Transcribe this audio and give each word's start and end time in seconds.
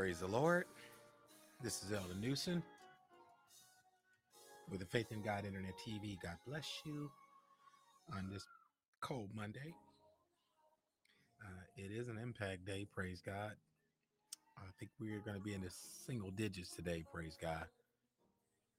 Praise 0.00 0.20
the 0.20 0.28
Lord. 0.28 0.64
This 1.62 1.82
is 1.84 1.92
Elder 1.92 2.14
Newsom 2.18 2.62
with 4.70 4.80
the 4.80 4.86
Faith 4.86 5.12
in 5.12 5.20
God 5.20 5.44
Internet 5.44 5.74
TV. 5.86 6.16
God 6.22 6.38
bless 6.48 6.80
you 6.86 7.10
on 8.16 8.30
this 8.32 8.46
cold 9.02 9.28
Monday. 9.36 9.74
Uh, 11.42 11.60
it 11.76 11.92
is 11.92 12.08
an 12.08 12.16
impact 12.16 12.64
day, 12.64 12.86
praise 12.94 13.20
God. 13.20 13.52
I 14.56 14.62
think 14.78 14.90
we're 14.98 15.20
going 15.20 15.36
to 15.36 15.44
be 15.44 15.52
in 15.52 15.60
the 15.60 15.70
single 16.06 16.30
digits 16.30 16.74
today, 16.74 17.04
praise 17.12 17.36
God. 17.38 17.66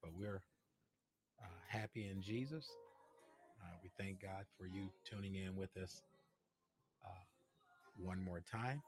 But 0.02 0.10
we're 0.18 0.42
uh, 1.40 1.58
happy 1.68 2.10
in 2.10 2.20
Jesus. 2.20 2.68
Uh, 3.62 3.76
we 3.80 3.90
thank 3.96 4.20
God 4.20 4.44
for 4.58 4.66
you 4.66 4.88
tuning 5.08 5.36
in 5.36 5.54
with 5.54 5.70
us 5.80 6.02
uh, 7.06 7.22
one 7.96 8.20
more 8.20 8.42
time. 8.50 8.82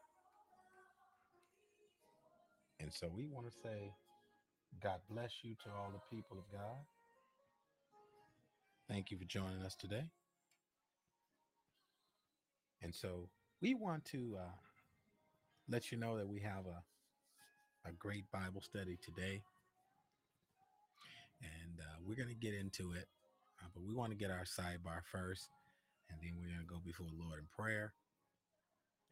And 2.81 2.93
so 2.93 3.09
we 3.09 3.27
want 3.27 3.47
to 3.47 3.53
say, 3.63 3.93
God 4.83 5.01
bless 5.09 5.33
you 5.43 5.55
to 5.65 5.71
all 5.71 5.91
the 5.93 6.17
people 6.17 6.39
of 6.39 6.45
God. 6.53 6.85
Thank 8.89 9.11
you 9.11 9.19
for 9.19 9.25
joining 9.25 9.63
us 9.65 9.75
today. 9.77 10.05
And 12.83 12.95
so 12.95 13.29
we 13.63 13.75
want 13.75 14.05
to 14.07 14.37
uh, 14.39 14.53
let 15.69 15.91
you 15.91 15.99
know 15.99 16.19
that 16.19 16.29
we 16.29 16.41
have 16.41 16.67
a, 16.67 17.89
a 17.89 17.93
great 17.93 18.31
Bible 18.31 18.61
study 18.61 18.99
today. 19.03 19.43
And 21.41 21.81
uh, 21.81 21.97
we're 22.07 22.17
going 22.17 22.29
to 22.29 22.35
get 22.35 22.55
into 22.55 22.93
it. 22.93 23.07
Uh, 23.61 23.69
but 23.75 23.83
we 23.83 23.95
want 23.95 24.11
to 24.11 24.19
get 24.19 24.31
our 24.31 24.45
sidebar 24.45 25.01
first. 25.11 25.49
And 26.11 26.19
then 26.21 26.33
we're 26.39 26.49
going 26.49 26.67
to 26.67 26.75
go 26.75 26.81
before 26.85 27.07
the 27.07 27.25
Lord 27.25 27.39
in 27.39 27.47
prayer. 27.57 27.95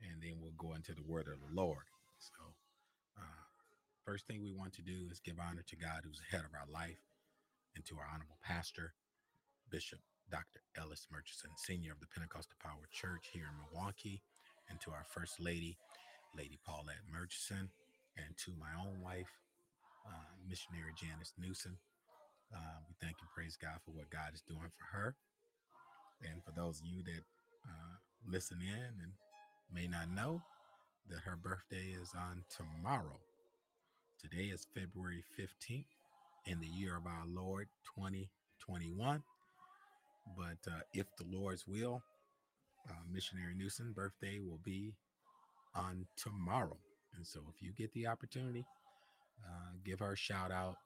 And 0.02 0.22
then 0.22 0.34
we'll 0.41 0.52
go 0.58 0.74
into 0.74 0.92
the 0.94 1.02
word 1.02 1.28
of 1.28 1.38
the 1.41 1.54
Lord. 1.54 1.84
So, 2.19 2.54
first 4.05 4.27
thing 4.27 4.42
we 4.42 4.53
want 4.53 4.75
to 4.75 4.83
do 4.83 5.08
is 5.11 5.22
give 5.22 5.39
honor 5.39 5.64
to 5.67 5.77
God 5.77 6.03
who's 6.03 6.19
the 6.19 6.36
head 6.36 6.45
of 6.45 6.55
our 6.55 6.67
life 6.67 6.98
and 7.75 7.84
to 7.86 7.97
our 7.97 8.09
honorable 8.11 8.39
pastor, 8.42 8.94
Bishop 9.70 10.00
Dr. 10.31 10.61
Ellis 10.77 11.06
Murchison, 11.11 11.50
Senior 11.56 11.92
of 11.92 12.00
the 12.00 12.11
Pentecostal 12.11 12.59
Power 12.62 12.89
Church 12.92 13.31
here 13.33 13.47
in 13.48 13.56
Milwaukee, 13.62 14.22
and 14.69 14.81
to 14.83 14.91
our 14.91 15.06
First 15.09 15.41
Lady, 15.41 15.78
Lady 16.36 16.59
Paulette 16.67 17.06
Murchison, 17.11 17.70
and 18.17 18.36
to 18.44 18.53
my 18.59 18.72
own 18.77 19.00
wife, 19.00 19.31
uh, 20.06 20.33
missionary 20.48 20.92
Janice 20.98 21.33
Newsom. 21.39 21.78
Uh, 22.53 22.81
we 22.89 22.94
thank 23.00 23.16
and 23.20 23.31
praise 23.34 23.56
God 23.56 23.81
for 23.84 23.92
what 23.92 24.11
God 24.11 24.34
is 24.34 24.42
doing 24.44 24.69
for 24.77 24.87
her. 24.92 25.16
And 26.22 26.44
for 26.44 26.53
those 26.53 26.81
of 26.81 26.87
you 26.87 27.03
that 27.03 27.25
uh, 27.64 27.94
listen 28.28 28.59
in 28.61 28.92
and 29.03 29.12
may 29.72 29.87
not 29.87 30.11
know 30.11 30.42
that 31.09 31.25
her 31.25 31.37
birthday 31.37 31.97
is 31.97 32.11
on 32.16 32.44
tomorrow. 32.50 33.19
Today 34.23 34.45
is 34.45 34.69
February 34.73 35.25
15th 35.37 35.84
in 36.47 36.61
the 36.61 36.67
year 36.67 36.97
of 36.97 37.06
our 37.06 37.25
Lord 37.27 37.67
2021. 37.97 39.20
But 40.37 40.70
uh, 40.70 40.78
if 40.95 41.06
the 41.19 41.25
Lord's 41.28 41.67
will, 41.67 42.01
uh, 42.89 43.03
Missionary 43.12 43.55
Newsom 43.56 43.93
birthday 43.93 44.39
will 44.39 44.61
be 44.65 44.95
on 45.75 46.06
tomorrow. 46.17 46.77
And 47.17 47.27
so 47.27 47.41
if 47.53 47.61
you 47.61 47.73
get 47.77 47.93
the 47.95 48.06
opportunity, 48.06 48.65
uh, 49.45 49.73
give 49.84 49.99
her 49.99 50.12
a 50.12 50.16
shout 50.16 50.53
out, 50.53 50.77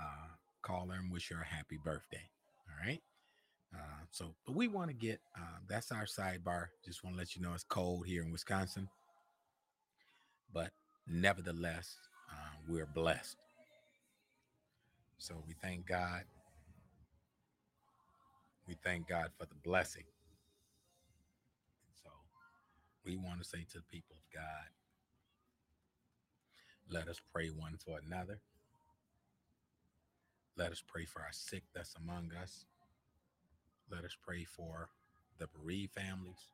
uh, 0.00 0.32
call 0.62 0.88
her 0.88 0.98
and 0.98 1.12
wish 1.12 1.28
her 1.28 1.42
a 1.42 1.54
happy 1.54 1.78
birthday. 1.84 2.30
All 2.66 2.88
right. 2.88 3.02
Uh, 3.74 4.04
so, 4.10 4.34
but 4.46 4.56
we 4.56 4.68
want 4.68 4.88
to 4.88 4.96
get 4.96 5.20
uh, 5.36 5.58
that's 5.68 5.92
our 5.92 6.06
sidebar. 6.06 6.68
Just 6.82 7.04
want 7.04 7.14
to 7.16 7.18
let 7.18 7.36
you 7.36 7.42
know 7.42 7.52
it's 7.52 7.64
cold 7.64 8.06
here 8.06 8.22
in 8.22 8.32
Wisconsin, 8.32 8.88
but 10.50 10.70
nevertheless, 11.08 11.96
uh, 12.30 12.56
we're 12.68 12.86
blessed. 12.86 13.36
So 15.18 15.42
we 15.46 15.54
thank 15.62 15.86
God. 15.86 16.24
We 18.68 18.76
thank 18.84 19.08
God 19.08 19.30
for 19.38 19.46
the 19.46 19.54
blessing. 19.64 20.04
So 22.02 22.10
we 23.04 23.16
want 23.16 23.40
to 23.42 23.44
say 23.48 23.64
to 23.72 23.78
the 23.78 23.84
people 23.90 24.16
of 24.16 24.34
God, 24.34 24.68
let 26.90 27.08
us 27.08 27.20
pray 27.32 27.48
one 27.48 27.76
for 27.84 27.98
another. 28.06 28.40
Let 30.56 30.72
us 30.72 30.82
pray 30.86 31.04
for 31.04 31.20
our 31.20 31.32
sick 31.32 31.64
that's 31.74 31.94
among 31.96 32.30
us. 32.40 32.64
Let 33.90 34.04
us 34.04 34.16
pray 34.20 34.44
for 34.44 34.88
the 35.38 35.48
bereaved 35.48 35.92
families. 35.92 36.50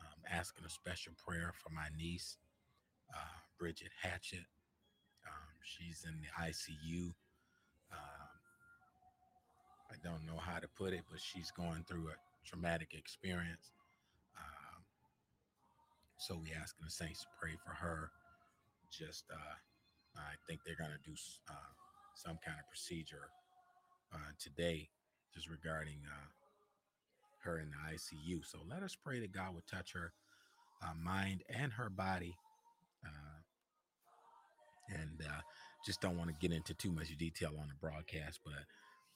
Um, 0.00 0.22
asking 0.30 0.64
a 0.66 0.70
special 0.70 1.12
prayer 1.26 1.52
for 1.54 1.70
my 1.72 1.88
niece, 1.96 2.36
uh, 3.14 3.38
Bridget 3.58 3.90
Hatchett. 4.02 4.46
Um, 5.26 5.54
she's 5.62 6.04
in 6.06 6.14
the 6.20 6.30
ICU. 6.42 7.12
Um, 7.92 8.36
I 9.90 9.96
don't 10.02 10.26
know 10.26 10.38
how 10.38 10.58
to 10.58 10.68
put 10.68 10.92
it, 10.92 11.02
but 11.10 11.20
she's 11.20 11.50
going 11.50 11.84
through 11.88 12.08
a 12.08 12.16
traumatic 12.46 12.94
experience. 12.94 13.70
Um, 14.36 14.82
so 16.18 16.36
we 16.42 16.52
asking 16.52 16.84
the 16.84 16.90
saints 16.90 17.20
to 17.22 17.28
pray 17.40 17.54
for 17.64 17.70
her. 17.70 18.10
Just, 18.90 19.24
uh, 19.32 19.56
I 20.16 20.34
think 20.46 20.60
they're 20.64 20.76
going 20.76 20.96
to 20.96 21.10
do 21.10 21.16
uh, 21.50 21.72
some 22.14 22.38
kind 22.44 22.58
of 22.58 22.68
procedure 22.68 23.28
uh, 24.14 24.32
today 24.38 24.88
just 25.34 25.50
regarding 25.50 25.98
uh, 26.06 26.26
her 27.44 27.58
in 27.58 27.70
the 27.70 27.94
ICU. 27.94 28.44
So 28.44 28.58
let 28.68 28.82
us 28.82 28.96
pray 28.96 29.20
that 29.20 29.32
God 29.32 29.54
would 29.54 29.66
touch 29.66 29.92
her 29.92 30.12
uh, 30.82 30.94
mind 30.98 31.42
and 31.48 31.72
her 31.72 31.90
body. 31.90 32.36
Uh, 33.06 35.00
and 35.00 35.22
uh, 35.22 35.40
just 35.84 36.00
don't 36.00 36.18
want 36.18 36.30
to 36.30 36.36
get 36.40 36.54
into 36.54 36.74
too 36.74 36.90
much 36.90 37.16
detail 37.16 37.52
on 37.60 37.68
the 37.68 37.78
broadcast, 37.80 38.40
but 38.44 38.66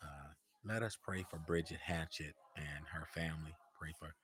uh, 0.03 0.31
let 0.65 0.83
us 0.83 0.97
pray 1.03 1.25
for 1.31 1.39
Bridget 1.39 1.81
Hatchett 1.85 2.35
and 2.57 2.85
her 2.93 3.07
family. 3.15 3.55
Pray 3.79 3.93
for 3.99 4.15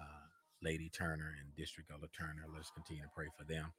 uh, 0.00 0.26
Lady 0.62 0.90
Turner 0.90 1.34
and 1.40 1.54
District 1.56 1.90
Elder 1.90 2.08
Turner. 2.16 2.46
Let's 2.52 2.70
continue 2.70 3.02
to 3.02 3.14
pray 3.14 3.28
for 3.36 3.44
them. 3.44 3.72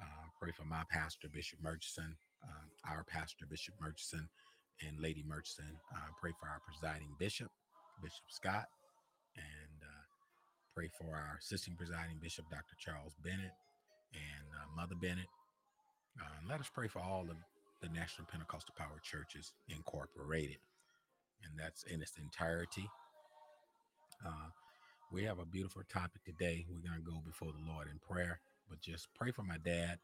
Uh, 0.00 0.26
pray 0.40 0.50
for 0.56 0.64
my 0.64 0.82
pastor, 0.90 1.28
Bishop 1.32 1.60
Murchison, 1.62 2.16
um, 2.42 2.66
our 2.88 3.04
pastor, 3.04 3.46
Bishop 3.48 3.74
Murchison, 3.80 4.28
and 4.82 4.98
Lady 5.00 5.22
Murchison. 5.26 5.78
Uh, 5.94 6.10
pray 6.20 6.32
for 6.40 6.48
our 6.48 6.60
presiding 6.66 7.14
bishop, 7.18 7.50
Bishop 8.02 8.26
Scott, 8.28 8.66
and 9.36 9.78
uh, 9.82 10.04
pray 10.74 10.88
for 10.98 11.14
our 11.14 11.38
assisting 11.40 11.76
presiding 11.76 12.18
bishop, 12.20 12.46
Dr. 12.50 12.74
Charles 12.78 13.14
Bennett, 13.22 13.54
and 14.14 14.46
uh, 14.54 14.66
Mother 14.76 14.94
Bennett. 14.94 15.28
Uh, 16.20 16.48
let 16.48 16.60
us 16.60 16.70
pray 16.72 16.88
for 16.88 17.00
all 17.00 17.26
of 17.30 17.36
the 17.82 17.88
National 17.88 18.26
Pentecostal 18.30 18.74
Power 18.78 19.00
Churches 19.02 19.52
Incorporated, 19.68 20.58
and 21.44 21.58
that's 21.58 21.84
in 21.84 22.00
its 22.02 22.16
entirety. 22.18 22.88
Uh, 24.24 24.50
we 25.12 25.24
have 25.24 25.38
a 25.38 25.46
beautiful 25.46 25.82
topic 25.92 26.24
today. 26.24 26.64
We're 26.68 26.88
going 26.88 27.02
to 27.02 27.10
go 27.10 27.20
before 27.26 27.52
the 27.52 27.72
Lord 27.72 27.88
in 27.88 27.98
prayer, 28.00 28.40
but 28.68 28.80
just 28.80 29.08
pray 29.14 29.30
for 29.32 29.42
my 29.42 29.58
dad. 29.64 29.98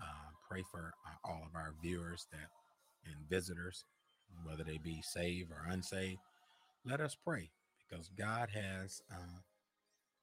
Uh, 0.00 0.30
pray 0.48 0.62
for 0.70 0.92
uh, 1.06 1.28
all 1.28 1.42
of 1.46 1.54
our 1.54 1.74
viewers 1.82 2.26
that 2.32 2.48
and 3.06 3.28
visitors, 3.28 3.84
whether 4.44 4.64
they 4.64 4.78
be 4.78 5.02
saved 5.02 5.50
or 5.50 5.70
unsaved. 5.70 6.20
Let 6.84 7.00
us 7.00 7.16
pray 7.24 7.50
because 7.88 8.10
God 8.18 8.48
has 8.50 9.02
uh, 9.12 9.40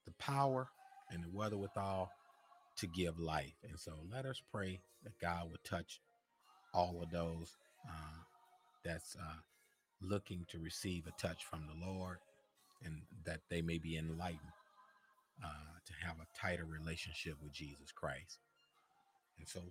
the 0.05 0.13
power 0.19 0.69
and 1.11 1.23
the 1.23 1.29
wherewithal 1.29 2.09
to 2.77 2.87
give 2.87 3.19
life. 3.19 3.55
And 3.67 3.79
so 3.79 3.93
let 4.11 4.25
us 4.25 4.41
pray 4.51 4.81
that 5.03 5.19
God 5.19 5.49
would 5.51 5.63
touch 5.63 6.01
all 6.73 7.01
of 7.03 7.11
those 7.11 7.57
uh, 7.87 8.19
that's 8.83 9.15
uh, 9.15 9.39
looking 10.01 10.45
to 10.49 10.59
receive 10.59 11.05
a 11.07 11.21
touch 11.21 11.45
from 11.45 11.67
the 11.67 11.85
Lord 11.85 12.17
and 12.83 13.01
that 13.25 13.41
they 13.49 13.61
may 13.61 13.77
be 13.77 13.97
enlightened 13.97 14.39
uh, 15.43 15.77
to 15.85 15.93
have 16.05 16.17
a 16.19 16.37
tighter 16.39 16.65
relationship 16.65 17.35
with 17.43 17.53
Jesus 17.53 17.91
Christ. 17.93 18.39
And 19.39 19.47
so 19.47 19.61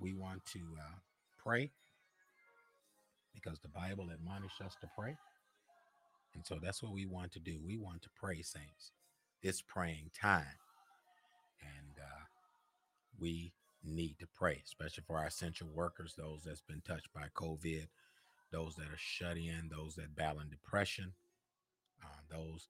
we 0.00 0.14
want 0.14 0.44
to 0.52 0.60
uh, 0.78 0.98
pray 1.42 1.70
because 3.34 3.58
the 3.60 3.68
Bible 3.68 4.10
admonishes 4.12 4.60
us 4.64 4.76
to 4.80 4.88
pray. 4.98 5.16
And 6.34 6.44
so 6.46 6.58
that's 6.62 6.82
what 6.82 6.92
we 6.92 7.06
want 7.06 7.32
to 7.32 7.40
do. 7.40 7.58
We 7.64 7.76
want 7.78 8.02
to 8.02 8.08
pray, 8.16 8.42
saints. 8.42 8.92
It's 9.42 9.62
praying 9.62 10.10
time. 10.20 10.46
And 11.62 11.98
uh, 11.98 12.24
we 13.18 13.52
need 13.84 14.18
to 14.20 14.26
pray, 14.26 14.60
especially 14.64 15.04
for 15.06 15.18
our 15.18 15.26
essential 15.26 15.68
workers, 15.74 16.14
those 16.16 16.42
that's 16.44 16.62
been 16.62 16.82
touched 16.86 17.12
by 17.14 17.26
COVID, 17.34 17.86
those 18.52 18.74
that 18.76 18.86
are 18.86 18.98
shut 18.98 19.36
in, 19.36 19.70
those 19.70 19.94
that 19.94 20.16
battle 20.16 20.42
depression, 20.50 21.12
uh, 22.04 22.20
those 22.30 22.68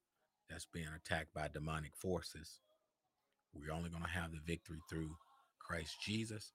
that's 0.49 0.67
being 0.67 0.89
attacked 0.95 1.33
by 1.35 1.49
demonic 1.49 1.93
forces. 1.97 2.61
We're 3.55 3.73
only 3.73 3.91
going 3.91 4.05
to 4.05 4.11
have 4.11 4.33
the 4.33 4.41
victory 4.47 4.79
through 4.89 5.17
Christ 5.59 5.97
Jesus. 6.05 6.53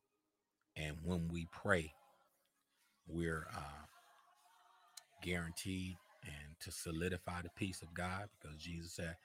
And 0.77 0.97
when 1.03 1.29
we 1.31 1.47
pray, 1.51 1.93
we're 3.07 3.47
uh, 3.55 3.85
guaranteed 5.23 5.95
and 6.23 6.55
to 6.61 6.71
solidify 6.71 7.41
the 7.41 7.49
peace 7.55 7.81
of 7.81 7.93
God 7.93 8.29
because 8.39 8.57
Jesus 8.57 8.93
said, 8.93 9.15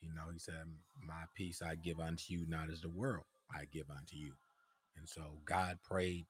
you 0.00 0.14
know, 0.14 0.30
he 0.32 0.38
said, 0.38 0.64
My 1.06 1.24
peace 1.34 1.62
I 1.62 1.74
give 1.74 2.00
unto 2.00 2.24
you, 2.34 2.46
not 2.48 2.70
as 2.70 2.80
the 2.82 2.88
world 2.88 3.24
I 3.54 3.64
give 3.72 3.90
unto 3.90 4.16
you. 4.16 4.32
And 4.96 5.08
so 5.08 5.22
God 5.44 5.78
prayed 5.82 6.26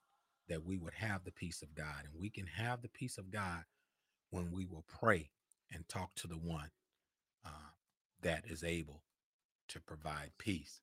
that 0.48 0.64
we 0.64 0.78
would 0.78 0.94
have 0.94 1.24
the 1.24 1.32
peace 1.32 1.62
of 1.62 1.74
God. 1.74 2.04
And 2.04 2.20
we 2.20 2.30
can 2.30 2.46
have 2.46 2.82
the 2.82 2.88
peace 2.88 3.18
of 3.18 3.30
God 3.30 3.64
when 4.30 4.52
we 4.52 4.66
will 4.66 4.84
pray 4.88 5.30
and 5.72 5.88
talk 5.88 6.14
to 6.16 6.26
the 6.26 6.38
one 6.38 6.70
uh, 7.44 7.70
that 8.22 8.44
is 8.48 8.64
able 8.64 9.02
to 9.68 9.80
provide 9.80 10.30
peace. 10.38 10.80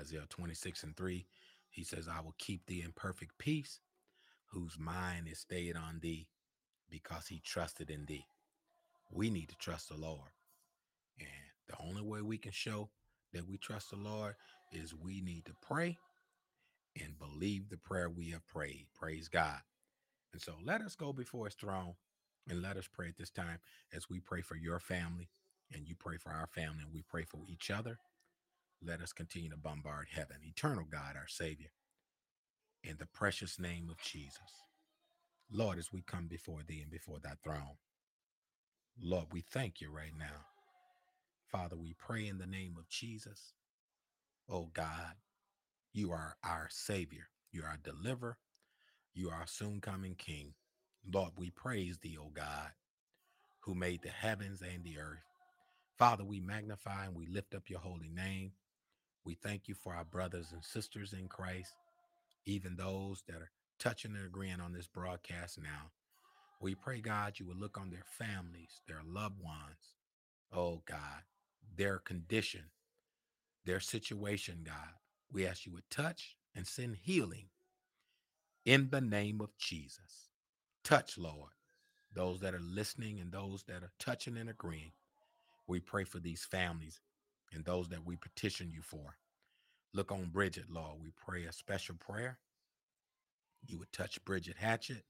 Isaiah 0.00 0.26
26 0.28 0.84
and 0.84 0.96
3, 0.96 1.26
he 1.70 1.84
says, 1.84 2.08
I 2.08 2.20
will 2.20 2.34
keep 2.38 2.66
thee 2.66 2.82
in 2.82 2.92
perfect 2.92 3.38
peace, 3.38 3.80
whose 4.46 4.78
mind 4.78 5.28
is 5.28 5.38
stayed 5.40 5.76
on 5.76 6.00
thee 6.00 6.28
because 6.90 7.26
he 7.28 7.40
trusted 7.44 7.90
in 7.90 8.06
thee. 8.06 8.26
We 9.10 9.30
need 9.30 9.48
to 9.50 9.56
trust 9.56 9.88
the 9.88 9.96
Lord. 9.96 10.30
And 11.20 11.28
the 11.68 11.76
only 11.80 12.02
way 12.02 12.22
we 12.22 12.38
can 12.38 12.52
show 12.52 12.90
that 13.32 13.48
we 13.48 13.58
trust 13.58 13.90
the 13.90 13.96
Lord 13.96 14.34
is 14.72 14.94
we 14.94 15.20
need 15.20 15.46
to 15.46 15.54
pray 15.62 15.98
and 17.00 17.18
believe 17.18 17.68
the 17.68 17.78
prayer 17.78 18.10
we 18.10 18.30
have 18.30 18.46
prayed. 18.46 18.86
Praise 18.94 19.28
God. 19.28 19.60
And 20.32 20.42
so 20.42 20.54
let 20.64 20.80
us 20.80 20.96
go 20.96 21.12
before 21.12 21.46
his 21.46 21.54
throne 21.54 21.94
and 22.48 22.62
let 22.62 22.76
us 22.76 22.88
pray 22.92 23.08
at 23.08 23.16
this 23.18 23.30
time 23.30 23.58
as 23.94 24.08
we 24.10 24.20
pray 24.20 24.42
for 24.42 24.56
your 24.56 24.80
family 24.80 25.30
and 25.72 25.88
you 25.88 25.94
pray 25.98 26.16
for 26.18 26.30
our 26.30 26.48
family 26.48 26.82
and 26.84 26.92
we 26.92 27.02
pray 27.08 27.24
for 27.24 27.40
each 27.48 27.70
other. 27.70 27.98
Let 28.82 29.00
us 29.00 29.12
continue 29.12 29.50
to 29.50 29.56
bombard 29.56 30.08
heaven. 30.12 30.38
Eternal 30.44 30.84
God, 30.90 31.16
our 31.16 31.28
Savior, 31.28 31.70
in 32.82 32.96
the 32.98 33.06
precious 33.06 33.58
name 33.58 33.88
of 33.90 33.98
Jesus. 34.02 34.40
Lord, 35.50 35.78
as 35.78 35.92
we 35.92 36.02
come 36.02 36.26
before 36.28 36.62
thee 36.66 36.80
and 36.82 36.90
before 36.90 37.18
thy 37.22 37.34
throne, 37.42 37.76
Lord, 39.00 39.26
we 39.32 39.42
thank 39.42 39.80
you 39.80 39.90
right 39.90 40.12
now. 40.18 40.53
Father, 41.54 41.76
we 41.76 41.94
pray 41.94 42.26
in 42.26 42.38
the 42.38 42.48
name 42.48 42.74
of 42.76 42.88
Jesus. 42.88 43.52
Oh 44.50 44.70
God, 44.74 45.14
you 45.92 46.10
are 46.10 46.34
our 46.42 46.66
Savior. 46.68 47.28
You 47.52 47.62
are 47.62 47.68
our 47.68 47.78
deliverer. 47.80 48.38
You 49.14 49.30
are 49.30 49.36
our 49.36 49.46
soon 49.46 49.80
coming 49.80 50.16
King. 50.16 50.54
Lord, 51.08 51.30
we 51.36 51.50
praise 51.50 51.98
thee, 51.98 52.18
O 52.20 52.32
God, 52.34 52.72
who 53.60 53.76
made 53.76 54.02
the 54.02 54.08
heavens 54.08 54.62
and 54.62 54.82
the 54.82 54.98
earth. 54.98 55.22
Father, 55.96 56.24
we 56.24 56.40
magnify 56.40 57.04
and 57.04 57.14
we 57.14 57.28
lift 57.28 57.54
up 57.54 57.70
your 57.70 57.78
holy 57.78 58.10
name. 58.12 58.50
We 59.24 59.34
thank 59.36 59.68
you 59.68 59.76
for 59.76 59.94
our 59.94 60.04
brothers 60.04 60.48
and 60.52 60.64
sisters 60.64 61.12
in 61.12 61.28
Christ, 61.28 61.72
even 62.46 62.74
those 62.74 63.22
that 63.28 63.36
are 63.36 63.52
touching 63.78 64.16
and 64.16 64.26
agreeing 64.26 64.60
on 64.60 64.72
this 64.72 64.88
broadcast 64.88 65.60
now. 65.62 65.92
We 66.60 66.74
pray, 66.74 67.00
God, 67.00 67.34
you 67.38 67.46
would 67.46 67.60
look 67.60 67.78
on 67.78 67.90
their 67.90 68.06
families, 68.18 68.80
their 68.88 69.02
loved 69.06 69.40
ones. 69.40 69.94
Oh, 70.52 70.82
God, 70.86 71.22
their 71.76 71.98
condition, 71.98 72.62
their 73.64 73.80
situation, 73.80 74.60
God. 74.64 74.94
We 75.32 75.46
ask 75.46 75.66
you 75.66 75.72
would 75.72 75.90
touch 75.90 76.36
and 76.54 76.66
send 76.66 76.96
healing 77.02 77.46
in 78.64 78.90
the 78.90 79.00
name 79.00 79.40
of 79.40 79.56
Jesus. 79.58 80.30
Touch, 80.84 81.18
Lord, 81.18 81.52
those 82.14 82.40
that 82.40 82.54
are 82.54 82.60
listening 82.60 83.20
and 83.20 83.32
those 83.32 83.64
that 83.64 83.82
are 83.82 83.92
touching 83.98 84.36
and 84.36 84.48
agreeing. 84.50 84.92
We 85.66 85.80
pray 85.80 86.04
for 86.04 86.18
these 86.20 86.44
families 86.44 87.00
and 87.52 87.64
those 87.64 87.88
that 87.88 88.04
we 88.04 88.16
petition 88.16 88.70
you 88.70 88.82
for. 88.82 89.16
Look 89.92 90.12
on 90.12 90.30
Bridget, 90.32 90.70
Lord. 90.70 91.00
We 91.00 91.10
pray 91.16 91.44
a 91.44 91.52
special 91.52 91.96
prayer. 91.96 92.38
You 93.66 93.78
would 93.78 93.92
touch 93.92 94.24
Bridget 94.24 94.56
Hatchett 94.58 95.04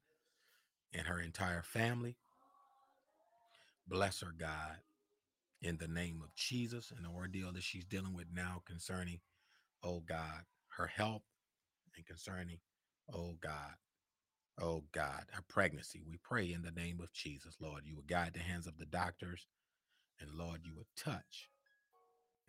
and 0.93 1.07
her 1.07 1.19
entire 1.21 1.63
family. 1.63 2.17
Bless 3.89 4.21
her, 4.21 4.33
God, 4.37 4.77
in 5.65 5.79
the 5.79 5.89
name 5.89 6.21
of 6.23 6.35
Jesus 6.35 6.93
and 6.95 7.05
the 7.05 7.09
ordeal 7.09 7.53
that 7.53 7.63
she's 7.63 7.87
dealing 7.87 8.13
with 8.15 8.27
now 8.33 8.63
concerning, 8.67 9.21
oh 9.83 10.01
God, 10.01 10.43
her 10.77 10.87
health 10.87 11.23
and 11.97 12.05
concerning, 12.05 12.59
oh 13.13 13.35
God, 13.41 13.75
oh 14.61 14.85
God, 14.93 15.25
her 15.33 15.43
pregnancy. 15.49 16.03
We 16.07 16.19
pray 16.23 16.53
in 16.53 16.63
the 16.63 16.71
name 16.71 17.01
of 17.03 17.13
Jesus, 17.15 17.57
Lord, 17.61 17.83
you 17.87 17.97
would 17.97 18.07
guide 18.07 18.35
the 18.35 18.41
hands 18.41 18.67
of 18.67 18.77
the 18.77 18.85
doctors 18.87 19.47
and 20.21 20.31
Lord, 20.39 20.61
you 20.65 20.75
would 20.77 20.87
touch 20.97 21.49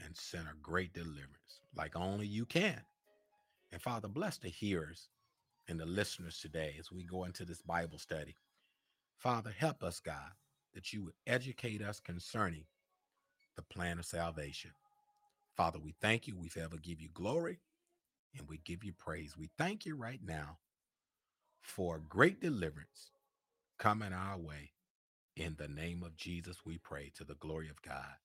and 0.03 0.15
send 0.15 0.47
a 0.47 0.61
great 0.61 0.93
deliverance 0.93 1.61
like 1.73 1.95
only 1.95 2.27
you 2.27 2.45
can. 2.45 2.81
And 3.71 3.81
Father, 3.81 4.09
bless 4.09 4.37
the 4.37 4.49
hearers 4.49 5.07
and 5.69 5.79
the 5.79 5.85
listeners 5.85 6.39
today 6.39 6.75
as 6.79 6.91
we 6.91 7.05
go 7.05 7.23
into 7.23 7.45
this 7.45 7.61
Bible 7.61 7.97
study. 7.97 8.35
Father, 9.17 9.53
help 9.57 9.83
us, 9.83 10.01
God, 10.01 10.33
that 10.73 10.91
you 10.91 11.05
would 11.05 11.15
educate 11.25 11.81
us 11.81 12.01
concerning 12.01 12.65
the 13.55 13.63
plan 13.63 13.99
of 13.99 14.05
salvation. 14.05 14.71
Father, 15.57 15.79
we 15.79 15.93
thank 16.01 16.27
you. 16.27 16.35
We 16.37 16.49
forever 16.49 16.77
give 16.77 17.01
you 17.01 17.09
glory 17.13 17.59
and 18.37 18.47
we 18.49 18.59
give 18.59 18.83
you 18.83 18.93
praise. 18.93 19.37
We 19.37 19.49
thank 19.57 19.85
you 19.85 19.95
right 19.95 20.21
now 20.25 20.59
for 21.61 21.99
great 21.99 22.41
deliverance 22.41 23.11
coming 23.79 24.13
our 24.13 24.37
way. 24.37 24.71
In 25.35 25.55
the 25.57 25.67
name 25.67 26.03
of 26.03 26.17
Jesus, 26.17 26.57
we 26.65 26.77
pray 26.77 27.11
to 27.17 27.23
the 27.25 27.35
glory 27.35 27.69
of 27.69 27.81
God. 27.81 28.15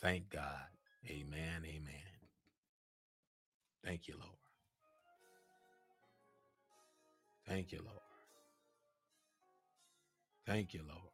Thank 0.00 0.30
God. 0.30 0.68
Amen. 1.08 1.64
Amen. 1.64 2.18
Thank 3.84 4.08
you, 4.08 4.14
Lord. 4.20 4.36
Thank 7.46 7.72
you, 7.72 7.80
Lord. 7.84 8.00
Thank 10.46 10.74
you, 10.74 10.82
Lord. 10.86 11.12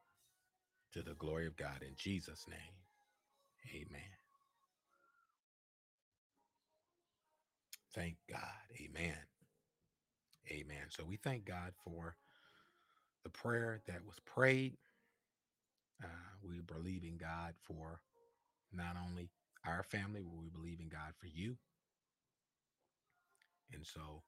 To 0.95 1.03
the 1.03 1.15
glory 1.15 1.47
of 1.47 1.57
God 1.57 1.83
in 1.83 1.95
Jesus' 1.97 2.47
name. 2.49 2.86
Amen. 3.75 4.03
Thank 7.95 8.19
God. 8.31 8.41
Amen. 8.81 9.17
Amen. 10.51 10.87
So 10.91 11.05
we 11.05 11.17
thank 11.17 11.45
God 11.47 11.73
for 11.85 12.17
the 13.25 13.31
prayer 13.31 13.83
that 13.87 14.05
was 14.07 14.19
prayed. 14.27 14.79
Uh, 16.03 16.09
we 16.43 16.61
believe 16.61 17.05
in 17.05 17.17
God 17.19 17.55
for 17.63 18.01
not 18.73 18.97
only 19.03 19.31
our 19.67 19.83
family, 19.83 20.23
but 20.23 20.37
we 20.37 20.49
believe 20.49 20.81
in 20.81 20.89
God 20.89 21.15
for 21.19 21.27
you. 21.27 21.57
And 23.73 23.87
so 23.87 24.25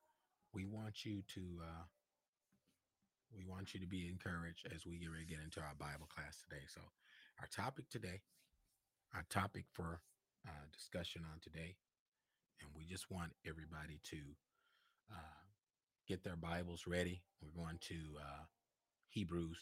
we 0.54 0.66
want 0.66 1.04
you 1.04 1.22
to 1.34 1.40
uh, 1.62 1.84
we 3.34 3.44
want 3.44 3.74
you 3.74 3.80
to 3.80 3.86
be 3.86 4.08
encouraged 4.08 4.66
as 4.74 4.86
we 4.86 4.98
get 4.98 5.10
ready 5.10 5.24
to 5.26 5.30
get 5.30 5.44
into 5.44 5.60
our 5.60 5.74
Bible 5.78 6.08
class 6.08 6.42
today. 6.42 6.64
So 6.68 6.80
our 7.40 7.46
topic 7.48 7.90
today, 7.90 8.22
our 9.14 9.24
topic 9.30 9.66
for 9.72 10.00
uh, 10.46 10.66
discussion 10.72 11.22
on 11.32 11.40
today, 11.40 11.76
and 12.60 12.70
we 12.76 12.84
just 12.84 13.10
want 13.10 13.32
everybody 13.46 14.00
to 14.04 14.18
uh, 15.12 15.42
get 16.06 16.24
their 16.24 16.36
Bibles 16.36 16.86
ready. 16.86 17.22
We're 17.42 17.62
going 17.62 17.78
to 17.82 17.94
uh, 18.20 18.44
Hebrews 19.08 19.58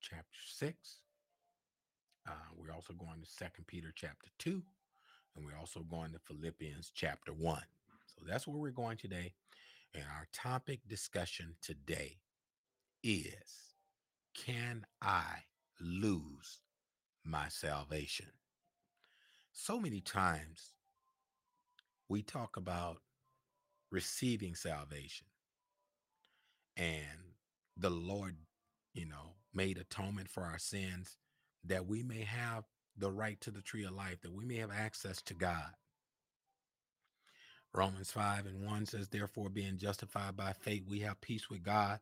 chapter 0.00 0.40
six. 0.46 0.98
Uh, 2.28 2.32
we're 2.56 2.74
also 2.74 2.94
going 2.94 3.20
to 3.22 3.28
Second 3.28 3.66
Peter 3.66 3.92
chapter 3.94 4.28
two, 4.38 4.62
and 5.36 5.44
we're 5.44 5.58
also 5.58 5.80
going 5.80 6.12
to 6.12 6.18
Philippians 6.20 6.92
chapter 6.94 7.32
one. 7.32 7.64
So 8.06 8.24
that's 8.28 8.46
where 8.46 8.58
we're 8.58 8.70
going 8.70 8.98
today. 8.98 9.34
And 9.94 10.04
our 10.04 10.26
topic 10.32 10.80
discussion 10.88 11.56
today 11.62 12.18
is 13.02 13.74
Can 14.34 14.86
I 15.02 15.44
lose 15.80 16.60
my 17.24 17.48
salvation? 17.48 18.26
So 19.62 19.78
many 19.78 20.00
times 20.00 20.72
we 22.08 22.22
talk 22.22 22.56
about 22.56 22.96
receiving 23.92 24.54
salvation 24.54 25.26
and 26.78 27.34
the 27.76 27.90
Lord, 27.90 28.36
you 28.94 29.04
know, 29.04 29.34
made 29.52 29.76
atonement 29.76 30.30
for 30.30 30.44
our 30.44 30.58
sins 30.58 31.18
that 31.64 31.86
we 31.86 32.02
may 32.02 32.24
have 32.24 32.64
the 32.96 33.10
right 33.10 33.38
to 33.42 33.50
the 33.50 33.60
tree 33.60 33.84
of 33.84 33.92
life, 33.92 34.22
that 34.22 34.32
we 34.32 34.46
may 34.46 34.56
have 34.56 34.70
access 34.72 35.20
to 35.24 35.34
God. 35.34 35.72
Romans 37.74 38.10
5 38.10 38.46
and 38.46 38.64
1 38.64 38.86
says, 38.86 39.08
Therefore, 39.10 39.50
being 39.50 39.76
justified 39.76 40.38
by 40.38 40.54
faith, 40.54 40.84
we 40.88 41.00
have 41.00 41.20
peace 41.20 41.50
with 41.50 41.62
God 41.62 42.00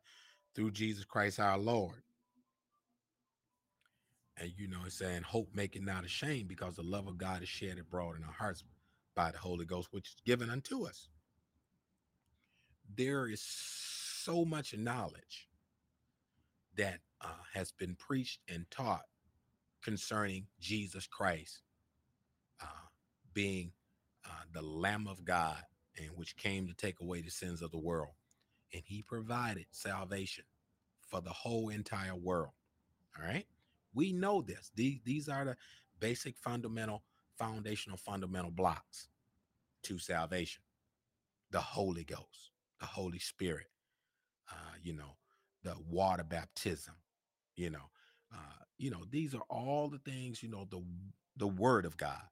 through 0.54 0.70
Jesus 0.70 1.04
Christ 1.04 1.40
our 1.40 1.58
Lord. 1.58 2.02
And 4.40 4.52
you 4.56 4.68
know, 4.68 4.78
it's 4.86 4.98
saying, 4.98 5.22
Hope 5.22 5.48
making 5.54 5.84
not 5.84 6.04
ashamed, 6.04 6.48
because 6.48 6.76
the 6.76 6.82
love 6.82 7.06
of 7.06 7.18
God 7.18 7.42
is 7.42 7.48
shed 7.48 7.78
abroad 7.78 8.16
in 8.16 8.24
our 8.24 8.32
hearts 8.32 8.64
by 9.14 9.30
the 9.30 9.38
Holy 9.38 9.64
Ghost, 9.64 9.88
which 9.90 10.08
is 10.08 10.16
given 10.24 10.50
unto 10.50 10.86
us. 10.86 11.08
There 12.96 13.28
is 13.28 13.42
so 13.42 14.44
much 14.44 14.76
knowledge 14.76 15.48
that 16.76 17.00
uh, 17.20 17.28
has 17.52 17.72
been 17.72 17.96
preached 17.96 18.40
and 18.48 18.70
taught 18.70 19.02
concerning 19.82 20.46
Jesus 20.60 21.06
Christ 21.06 21.62
uh, 22.62 22.86
being 23.34 23.72
uh, 24.24 24.44
the 24.52 24.62
Lamb 24.62 25.06
of 25.08 25.24
God 25.24 25.58
and 25.98 26.10
which 26.14 26.36
came 26.36 26.68
to 26.68 26.74
take 26.74 27.00
away 27.00 27.20
the 27.20 27.30
sins 27.30 27.62
of 27.62 27.70
the 27.70 27.78
world. 27.78 28.12
And 28.72 28.82
he 28.84 29.02
provided 29.02 29.66
salvation 29.70 30.44
for 31.08 31.20
the 31.20 31.30
whole 31.30 31.70
entire 31.70 32.14
world. 32.14 32.52
All 33.18 33.26
right. 33.26 33.46
We 33.94 34.12
know 34.12 34.42
this. 34.42 34.70
These, 34.74 35.00
these 35.04 35.28
are 35.28 35.44
the 35.44 35.56
basic 36.00 36.36
fundamental, 36.38 37.04
foundational, 37.38 37.98
fundamental 37.98 38.50
blocks 38.52 39.08
to 39.84 39.98
salvation 39.98 40.62
the 41.50 41.60
Holy 41.60 42.04
Ghost. 42.04 42.52
the 42.80 42.86
Holy 42.86 43.18
Spirit, 43.20 43.66
uh, 44.50 44.74
you 44.82 44.94
know, 44.94 45.16
the 45.64 45.74
water 45.90 46.24
baptism, 46.24 46.94
you 47.56 47.70
know, 47.70 47.90
uh, 48.34 48.64
you 48.78 48.90
know, 48.90 49.04
these 49.10 49.34
are 49.34 49.44
all 49.50 49.88
the 49.88 49.98
things, 50.00 50.42
you 50.42 50.50
know, 50.50 50.66
the 50.70 50.82
the 51.36 51.48
word 51.48 51.86
of 51.86 51.96
God, 51.96 52.22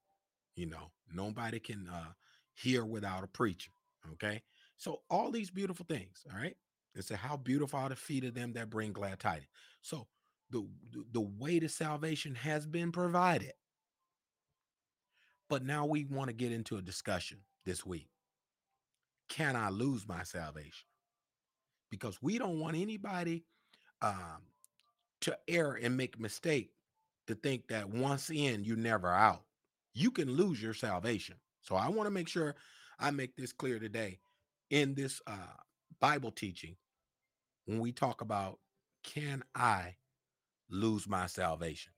you 0.56 0.66
know, 0.66 0.92
nobody 1.14 1.60
can 1.60 1.88
uh 1.88 2.12
hear 2.54 2.84
without 2.84 3.24
a 3.24 3.28
preacher. 3.28 3.72
Okay. 4.14 4.42
So 4.78 5.02
all 5.10 5.30
these 5.32 5.50
beautiful 5.50 5.86
things, 5.88 6.24
all 6.32 6.38
right. 6.40 6.56
It 6.94 7.04
said, 7.04 7.18
How 7.18 7.36
beautiful 7.36 7.78
are 7.80 7.88
the 7.90 7.96
feet 7.96 8.24
of 8.24 8.34
them 8.34 8.54
that 8.54 8.70
bring 8.70 8.92
glad 8.92 9.20
tidings. 9.20 9.48
So 9.82 10.08
the, 10.50 10.66
the 11.12 11.20
way 11.20 11.58
to 11.58 11.68
salvation 11.68 12.34
has 12.34 12.66
been 12.66 12.92
provided. 12.92 13.52
But 15.48 15.64
now 15.64 15.86
we 15.86 16.04
want 16.04 16.28
to 16.28 16.34
get 16.34 16.52
into 16.52 16.76
a 16.76 16.82
discussion 16.82 17.38
this 17.64 17.84
week. 17.86 18.08
Can 19.28 19.56
I 19.56 19.70
lose 19.70 20.06
my 20.06 20.22
salvation? 20.22 20.86
Because 21.90 22.20
we 22.20 22.38
don't 22.38 22.60
want 22.60 22.76
anybody 22.76 23.44
um, 24.02 24.42
to 25.22 25.36
err 25.48 25.78
and 25.80 25.96
make 25.96 26.18
mistake 26.18 26.70
to 27.26 27.34
think 27.34 27.68
that 27.68 27.88
once 27.88 28.30
in, 28.30 28.64
you're 28.64 28.76
never 28.76 29.10
out. 29.10 29.42
You 29.94 30.10
can 30.10 30.30
lose 30.30 30.62
your 30.62 30.74
salvation. 30.74 31.36
So 31.62 31.74
I 31.74 31.88
want 31.88 32.06
to 32.06 32.12
make 32.12 32.28
sure 32.28 32.54
I 32.98 33.10
make 33.10 33.36
this 33.36 33.52
clear 33.52 33.78
today 33.78 34.18
in 34.70 34.94
this 34.94 35.20
uh, 35.26 35.56
Bible 36.00 36.30
teaching 36.30 36.76
when 37.66 37.80
we 37.80 37.92
talk 37.92 38.20
about 38.20 38.58
can 39.02 39.42
I 39.54 39.96
lose 40.70 41.08
my 41.08 41.26
salvation? 41.26 41.92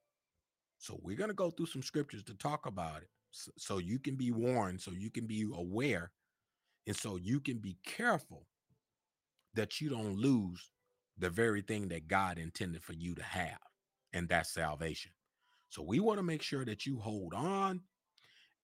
So 0.79 0.99
we're 1.03 1.17
going 1.17 1.31
to 1.31 1.35
go 1.35 1.51
through 1.51 1.67
some 1.67 1.83
scriptures 1.83 2.23
to 2.25 2.35
talk 2.35 2.67
about 2.67 3.03
it 3.03 3.09
so, 3.31 3.79
you 3.79 3.99
can 3.99 4.17
be 4.17 4.31
warned, 4.31 4.81
so 4.81 4.91
you 4.91 5.11
can 5.11 5.27
be 5.27 5.47
aware, 5.55 6.13
and 6.87 6.97
so 6.97 7.17
you 7.17 7.41
can 7.41 7.59
be 7.59 7.77
careful 7.85 8.47
that 9.55 9.81
you 9.81 9.91
don't 9.91 10.17
lose 10.17 10.71
the 11.19 11.31
very 11.31 11.61
thing 11.61 11.89
that 11.89 12.09
God 12.09 12.39
intended 12.39 12.83
for 12.83 12.95
you 12.95 13.15
to 13.15 13.23
have, 13.23 13.59
and 14.13 14.29
that's 14.29 14.51
salvation. 14.51 15.13
So 15.69 15.83
we 15.83 16.01
want 16.01 16.19
to 16.19 16.23
make 16.23 16.43
sure 16.43 16.65
that 16.65 16.87
you 16.87 16.99
hold 16.99 17.35
on 17.35 17.83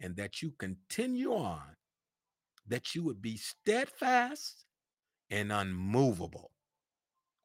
and 0.00 0.16
that 0.16 0.40
you 0.40 0.52
continue 0.58 1.34
on, 1.34 1.76
that 2.66 2.94
you 2.94 3.02
would 3.02 3.20
be 3.20 3.37
steadfast 3.37 4.64
and 5.30 5.52
unmovable, 5.52 6.52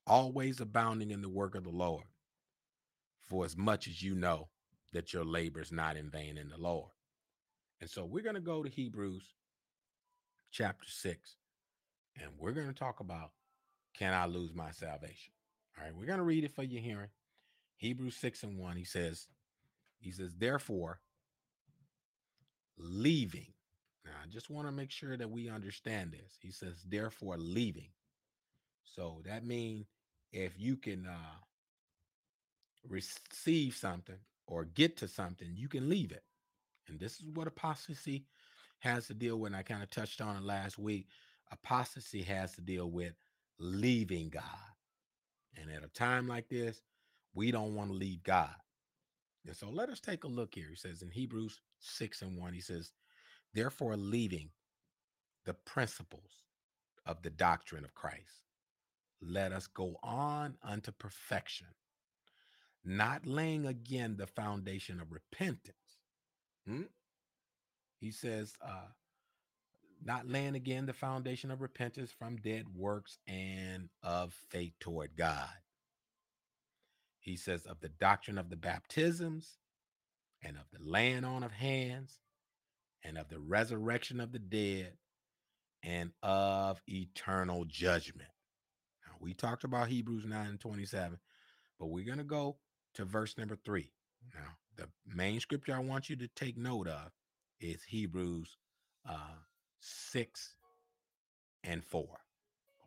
always 0.07 0.61
abounding 0.61 1.11
in 1.11 1.21
the 1.21 1.29
work 1.29 1.55
of 1.55 1.63
the 1.63 1.69
Lord, 1.69 2.05
for 3.29 3.45
as 3.45 3.55
much 3.55 3.87
as 3.87 4.01
you 4.01 4.15
know 4.15 4.49
that 4.91 5.13
your 5.13 5.23
labor 5.23 5.61
is 5.61 5.71
not 5.71 5.95
in 5.95 6.09
vain 6.09 6.37
in 6.37 6.49
the 6.49 6.57
Lord. 6.57 6.89
And 7.79 7.89
so 7.89 8.03
we're 8.03 8.23
going 8.23 8.35
to 8.35 8.41
go 8.41 8.63
to 8.63 8.69
Hebrews 8.69 9.23
chapter 10.51 10.87
6, 10.89 11.35
and 12.19 12.31
we're 12.37 12.51
going 12.51 12.67
to 12.67 12.73
talk 12.73 12.99
about 12.99 13.31
can 13.97 14.13
I 14.13 14.25
lose 14.25 14.53
my 14.53 14.71
salvation? 14.71 15.33
All 15.77 15.85
right, 15.85 15.95
we're 15.95 16.05
going 16.05 16.19
to 16.19 16.23
read 16.23 16.43
it 16.43 16.55
for 16.55 16.63
you 16.63 16.79
hearing. 16.79 17.09
Hebrews 17.77 18.15
6 18.17 18.43
and 18.43 18.57
1, 18.57 18.77
he 18.77 18.83
says, 18.83 19.27
he 19.99 20.11
says, 20.11 20.33
therefore, 20.37 20.99
leaving. 22.77 23.53
Now, 24.05 24.11
I 24.23 24.27
just 24.27 24.49
want 24.49 24.67
to 24.67 24.71
make 24.71 24.91
sure 24.91 25.17
that 25.17 25.29
we 25.29 25.49
understand 25.49 26.11
this. 26.11 26.37
He 26.41 26.51
says, 26.51 26.83
therefore, 26.87 27.37
leaving. 27.37 27.89
So 28.83 29.21
that 29.25 29.45
means 29.45 29.87
if 30.31 30.53
you 30.57 30.77
can 30.77 31.05
uh, 31.05 31.37
receive 32.87 33.75
something 33.75 34.17
or 34.47 34.65
get 34.65 34.97
to 34.97 35.07
something, 35.07 35.49
you 35.53 35.67
can 35.67 35.89
leave 35.89 36.11
it. 36.11 36.23
And 36.87 36.99
this 36.99 37.19
is 37.19 37.25
what 37.33 37.47
apostasy 37.47 38.25
has 38.79 39.07
to 39.07 39.13
deal 39.13 39.37
with. 39.37 39.51
And 39.51 39.55
I 39.55 39.63
kind 39.63 39.83
of 39.83 39.89
touched 39.89 40.21
on 40.21 40.35
it 40.37 40.43
last 40.43 40.77
week. 40.77 41.07
Apostasy 41.51 42.23
has 42.23 42.53
to 42.55 42.61
deal 42.61 42.89
with 42.89 43.13
leaving 43.59 44.29
God. 44.29 44.43
And 45.55 45.71
at 45.71 45.83
a 45.83 45.89
time 45.89 46.27
like 46.27 46.49
this, 46.49 46.81
we 47.33 47.51
don't 47.51 47.75
want 47.75 47.89
to 47.89 47.95
leave 47.95 48.23
God. 48.23 48.55
And 49.45 49.55
so 49.55 49.69
let 49.69 49.89
us 49.89 49.99
take 49.99 50.23
a 50.23 50.27
look 50.27 50.55
here. 50.55 50.67
He 50.69 50.75
says 50.75 51.01
in 51.01 51.09
Hebrews 51.09 51.61
6 51.79 52.21
and 52.21 52.37
1, 52.37 52.53
he 52.53 52.61
says, 52.61 52.91
Therefore, 53.53 53.95
leaving 53.97 54.49
the 55.45 55.53
principles 55.53 56.43
of 57.05 57.21
the 57.23 57.29
doctrine 57.29 57.83
of 57.83 57.95
Christ, 57.95 58.45
let 59.21 59.51
us 59.51 59.67
go 59.67 59.95
on 60.03 60.55
unto 60.63 60.91
perfection, 60.91 61.67
not 62.89 63.27
laying 63.27 63.67
again 63.67 64.15
the 64.17 64.25
foundation 64.25 64.99
of 64.99 65.11
repentance. 65.11 65.75
Hmm? 66.67 66.83
He 67.99 68.09
says, 68.09 68.55
uh, 68.65 68.89
not 70.03 70.27
laying 70.27 70.55
again 70.55 70.87
the 70.87 70.93
foundation 70.93 71.51
of 71.51 71.61
repentance 71.61 72.11
from 72.11 72.37
dead 72.37 72.65
works 72.75 73.19
and 73.27 73.89
of 74.01 74.33
faith 74.49 74.73
toward 74.79 75.15
God. 75.15 75.49
He 77.19 77.35
says, 77.35 77.65
of 77.65 77.79
the 77.79 77.89
doctrine 77.89 78.39
of 78.39 78.49
the 78.49 78.55
baptisms 78.55 79.59
and 80.41 80.57
of 80.57 80.63
the 80.73 80.79
laying 80.83 81.25
on 81.25 81.43
of 81.43 81.51
hands 81.51 82.17
and 83.03 83.19
of 83.19 83.29
the 83.29 83.39
resurrection 83.39 84.19
of 84.19 84.31
the 84.31 84.39
dead 84.39 84.93
and 85.83 86.11
of 86.23 86.81
eternal 86.87 87.65
judgment. 87.65 88.29
Now, 89.05 89.13
we 89.19 89.35
talked 89.35 89.63
about 89.63 89.89
Hebrews 89.89 90.25
9 90.25 90.47
and 90.47 90.59
27, 90.59 91.19
but 91.79 91.87
we're 91.87 92.05
going 92.05 92.17
to 92.17 92.23
go 92.23 92.57
to 92.95 93.05
verse 93.05 93.37
number 93.37 93.57
three. 93.65 93.91
Now, 94.33 94.55
the 94.77 94.87
main 95.15 95.39
scripture 95.39 95.75
I 95.75 95.79
want 95.79 96.09
you 96.09 96.15
to 96.17 96.27
take 96.29 96.57
note 96.57 96.87
of 96.87 97.11
is 97.59 97.83
Hebrews 97.83 98.57
uh, 99.07 99.37
6 99.79 100.55
and 101.63 101.83
4. 101.83 102.07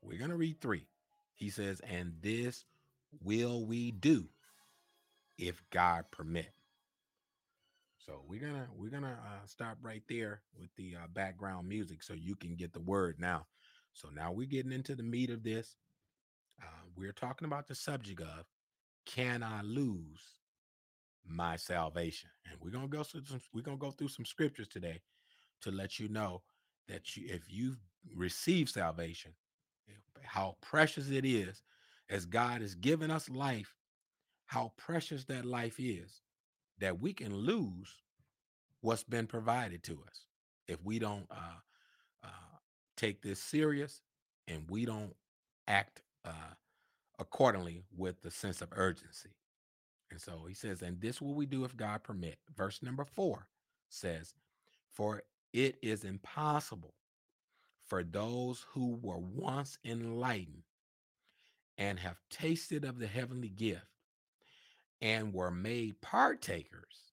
We're 0.02 0.18
going 0.18 0.30
to 0.30 0.37
read 0.37 0.61
three. 0.61 0.87
He 1.35 1.50
says, 1.50 1.80
And 1.80 2.14
this 2.21 2.64
will 3.23 3.64
we 3.66 3.90
do 3.90 4.28
if 5.38 5.62
God 5.71 6.04
permit. 6.11 6.52
So 8.06 8.23
we're 8.26 8.40
gonna 8.40 8.66
we're 8.76 8.90
gonna 8.90 9.18
uh, 9.25 9.47
stop 9.47 9.78
right 9.80 10.02
there 10.09 10.42
with 10.59 10.71
the 10.76 10.97
uh, 10.97 11.06
background 11.12 11.68
music 11.68 12.02
so 12.02 12.14
you 12.14 12.35
can 12.35 12.56
get 12.56 12.73
the 12.73 12.80
word 12.80 13.16
now. 13.21 13.47
So 13.92 14.09
now 14.09 14.32
we're 14.32 14.49
getting 14.49 14.73
into 14.73 14.97
the 14.97 15.04
meat 15.04 15.30
of 15.30 15.44
this. 15.44 15.76
Uh, 16.61 16.82
we're 16.97 17.12
talking 17.12 17.47
about 17.47 17.68
the 17.68 17.75
subject 17.75 18.21
of 18.21 18.44
can 19.06 19.42
I 19.42 19.62
lose 19.62 20.21
my 21.26 21.56
salvation? 21.56 22.30
And 22.50 22.61
we're 22.61 22.71
gonna 22.71 22.88
go 22.88 23.02
through 23.02 23.25
some 23.25 23.40
we're 23.52 23.62
gonna 23.62 23.76
go 23.76 23.90
through 23.90 24.09
some 24.09 24.25
scriptures 24.25 24.68
today 24.68 25.00
to 25.62 25.71
let 25.71 25.99
you 25.99 26.09
know 26.09 26.42
that 26.88 27.16
you 27.16 27.26
if 27.28 27.42
you've 27.49 27.78
received 28.14 28.71
salvation, 28.71 29.32
how 30.23 30.56
precious 30.61 31.11
it 31.11 31.25
is 31.25 31.62
as 32.11 32.26
God 32.26 32.61
has 32.61 32.75
given 32.75 33.11
us 33.11 33.28
life, 33.28 33.75
how 34.47 34.73
precious 34.76 35.25
that 35.25 35.44
life 35.44 35.76
is 35.78 36.21
that 36.78 37.00
we 37.00 37.12
can 37.12 37.35
lose 37.35 38.02
what's 38.80 39.04
been 39.04 39.26
provided 39.26 39.82
to 39.85 39.92
us 40.09 40.26
if 40.68 40.82
we 40.85 40.99
don't 40.99 41.26
uh, 41.30 41.61
uh, 42.25 42.56
take 42.97 43.23
this 43.23 43.40
serious 43.40 44.02
and 44.49 44.68
we 44.68 44.85
don't 44.85 45.14
act 45.68 46.02
uh, 46.25 46.54
accordingly 47.23 47.85
with 47.97 48.21
the 48.21 48.31
sense 48.31 48.61
of 48.61 48.69
urgency. 48.73 49.31
And 50.11 50.21
so 50.21 50.45
he 50.47 50.55
says, 50.55 50.83
and 50.83 51.00
this 51.00 51.23
will 51.23 51.35
we 51.35 51.47
do 51.47 51.64
if 51.64 51.76
God 51.76 52.02
permit. 52.02 52.37
Verse 52.55 52.83
number 52.83 53.05
four 53.05 53.47
says, 53.88 54.35
for 54.91 55.23
it 55.52 55.76
is 55.83 56.05
impossible 56.05 56.95
for 57.87 58.02
those 58.02 58.67
who 58.73 58.99
were 59.00 59.19
once 59.19 59.79
enlightened 59.85 60.64
and 61.79 61.99
have 62.00 62.19
tasted 62.29 62.85
of 62.85 62.99
the 62.99 63.07
heavenly 63.07 63.49
gift 63.49 63.87
and 65.00 65.33
were 65.33 65.50
made 65.50 66.00
partakers 66.00 67.12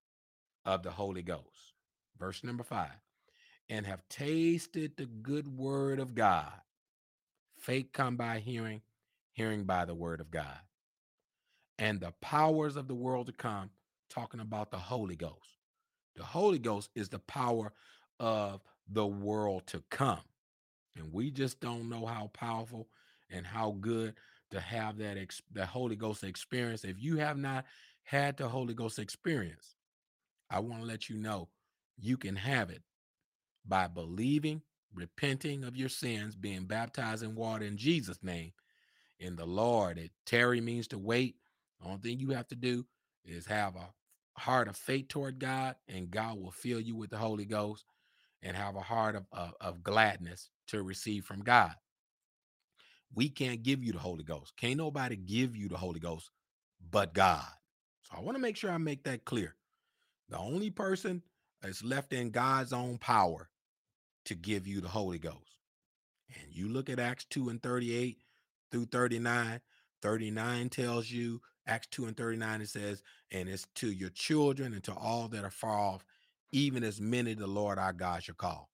of 0.66 0.84
the 0.84 0.92
Holy 0.92 1.22
Ghost. 1.22 1.74
Verse 2.18 2.44
number 2.44 2.64
five, 2.64 3.00
and 3.70 3.86
have 3.86 4.08
tasted 4.10 4.98
the 4.98 5.06
good 5.06 5.48
word 5.48 6.00
of 6.00 6.16
God. 6.16 6.52
Faith 7.58 7.92
come 7.94 8.18
by 8.18 8.40
hearing, 8.40 8.82
hearing 9.40 9.64
by 9.64 9.86
the 9.86 9.96
word 9.96 10.20
of 10.20 10.30
God. 10.30 10.60
And 11.78 12.02
the 12.02 12.12
powers 12.20 12.76
of 12.76 12.90
the 12.90 12.94
world 12.94 13.28
to 13.28 13.32
come, 13.32 13.70
talking 14.10 14.42
about 14.42 14.70
the 14.70 14.78
Holy 14.78 15.16
Ghost. 15.16 15.56
The 16.18 16.26
Holy 16.26 16.60
Ghost 16.60 16.90
is 16.94 17.08
the 17.08 17.20
power 17.20 17.72
of 18.20 18.60
the 18.92 19.08
world 19.08 19.66
to 19.68 19.82
come. 19.90 20.20
And 20.98 21.14
we 21.14 21.32
just 21.32 21.62
don't 21.62 21.88
know 21.88 22.06
how 22.06 22.30
powerful 22.34 22.90
and 23.30 23.48
how 23.48 23.78
good 23.80 24.16
to 24.52 24.60
have 24.60 24.98
that 24.98 25.18
ex- 25.18 25.42
the 25.54 25.66
Holy 25.66 25.96
Ghost 25.96 26.26
experience. 26.26 26.84
If 26.84 27.02
you 27.02 27.16
have 27.16 27.38
not 27.38 27.64
had 28.04 28.36
the 28.36 28.50
Holy 28.50 28.74
Ghost 28.74 29.00
experience, 29.00 29.76
I 30.50 30.60
want 30.60 30.82
to 30.82 30.86
let 30.86 31.10
you 31.10 31.16
know 31.16 31.48
you 31.98 32.18
can 32.18 32.36
have 32.36 32.72
it 32.72 32.82
by 33.66 33.88
believing, 33.88 34.64
repenting 34.94 35.64
of 35.64 35.78
your 35.78 35.88
sins, 35.88 36.36
being 36.36 36.66
baptized 36.66 37.24
in 37.24 37.36
water 37.36 37.64
in 37.64 37.78
Jesus' 37.78 38.22
name, 38.22 38.52
in 39.20 39.36
the 39.36 39.46
Lord. 39.46 39.98
It 39.98 40.12
tarry 40.26 40.62
means 40.62 40.88
to 40.90 40.98
wait. 40.98 41.36
The 41.80 41.88
only 41.88 42.00
thing 42.00 42.20
you 42.20 42.32
have 42.32 42.48
to 42.50 42.56
do 42.56 42.86
is 43.24 43.46
have 43.46 43.76
a 43.76 43.90
heart 44.40 44.68
of 44.68 44.78
faith 44.78 45.08
toward 45.08 45.40
God, 45.40 45.76
and 45.88 46.12
God 46.12 46.40
will 46.40 46.52
fill 46.52 46.80
you 46.80 46.96
with 46.96 47.10
the 47.10 47.18
Holy 47.18 47.46
Ghost 47.46 47.86
and 48.42 48.56
have 48.56 48.76
a 48.76 48.82
heart 48.82 49.16
of, 49.16 49.26
of, 49.32 49.54
of 49.60 49.84
gladness 49.84 50.50
to 50.68 50.84
receive 50.84 51.26
from 51.26 51.42
God. 51.42 51.74
We 53.14 53.30
can't 53.30 53.64
give 53.64 53.84
you 53.84 53.92
the 53.92 54.00
Holy 54.00 54.24
Ghost. 54.24 54.54
Can't 54.56 54.78
nobody 54.78 55.16
give 55.16 55.56
you 55.56 55.68
the 55.68 55.78
Holy 55.78 56.00
Ghost 56.00 56.30
but 56.92 57.14
God. 57.14 57.46
So 58.04 58.18
I 58.18 58.22
want 58.22 58.36
to 58.36 58.42
make 58.42 58.56
sure 58.56 58.72
I 58.72 58.78
make 58.78 59.04
that 59.04 59.26
clear. 59.26 59.56
The 60.30 60.38
only 60.38 60.70
person 60.70 61.24
that's 61.62 61.84
left 61.84 62.14
in 62.14 62.30
God's 62.30 62.72
own 62.72 62.98
power 62.98 63.50
to 64.26 64.36
give 64.36 64.68
you 64.68 64.80
the 64.80 64.88
Holy 64.88 65.18
Ghost. 65.18 65.58
And 66.30 66.54
you 66.54 66.70
look 66.70 66.90
at 66.90 67.00
Acts 67.00 67.26
2 67.26 67.50
and 67.50 67.62
38 67.62 68.20
through 68.72 68.86
39. 68.86 69.62
39 70.02 70.70
tells 70.70 71.12
you, 71.12 71.42
Acts 71.68 71.88
2 71.92 72.06
and 72.06 72.18
39, 72.18 72.62
it 72.62 72.70
says, 72.70 73.04
and 73.32 73.50
it's 73.50 73.68
to 73.76 73.92
your 73.92 74.10
children 74.10 74.74
and 74.74 74.84
to 74.86 74.94
all 74.94 75.28
that 75.28 75.44
are 75.44 75.52
far 75.52 75.78
off, 75.78 76.06
even 76.52 76.84
as 76.84 77.02
many 77.02 77.34
the 77.34 77.48
Lord 77.48 77.78
our 77.78 77.94
God 77.94 78.24
shall 78.24 78.36
call. 78.36 78.70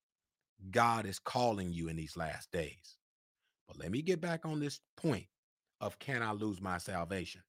God 0.72 1.06
is 1.06 1.20
calling 1.20 1.74
you 1.74 1.90
in 1.90 1.96
these 1.96 2.16
last 2.16 2.52
days. 2.52 2.98
But 3.68 3.80
let 3.80 3.92
me 3.92 4.02
get 4.02 4.22
back 4.22 4.46
on 4.46 4.60
this 4.60 4.80
point 4.98 5.26
of 5.82 6.00
can 6.00 6.22
I 6.22 6.32
lose 6.32 6.62
my 6.62 6.78
salvation? 6.78 7.42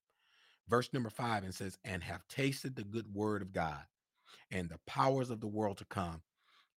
Verse 0.69 0.93
number 0.93 1.11
five 1.11 1.45
and 1.45 1.55
says, 1.55 1.79
and 1.85 2.03
have 2.03 2.27
tasted 2.29 2.75
the 2.75 2.83
good 2.83 3.15
word 3.15 3.43
of 3.43 3.53
God 3.53 3.83
and 4.51 4.69
the 4.69 4.81
powers 4.87 5.31
of 5.31 5.41
the 5.41 5.47
world 5.47 5.79
to 5.79 5.85
come, 5.85 6.23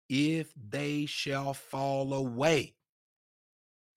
if 0.10 0.54
they 0.70 1.06
shall 1.06 1.54
fall 1.54 2.14
away. 2.14 2.76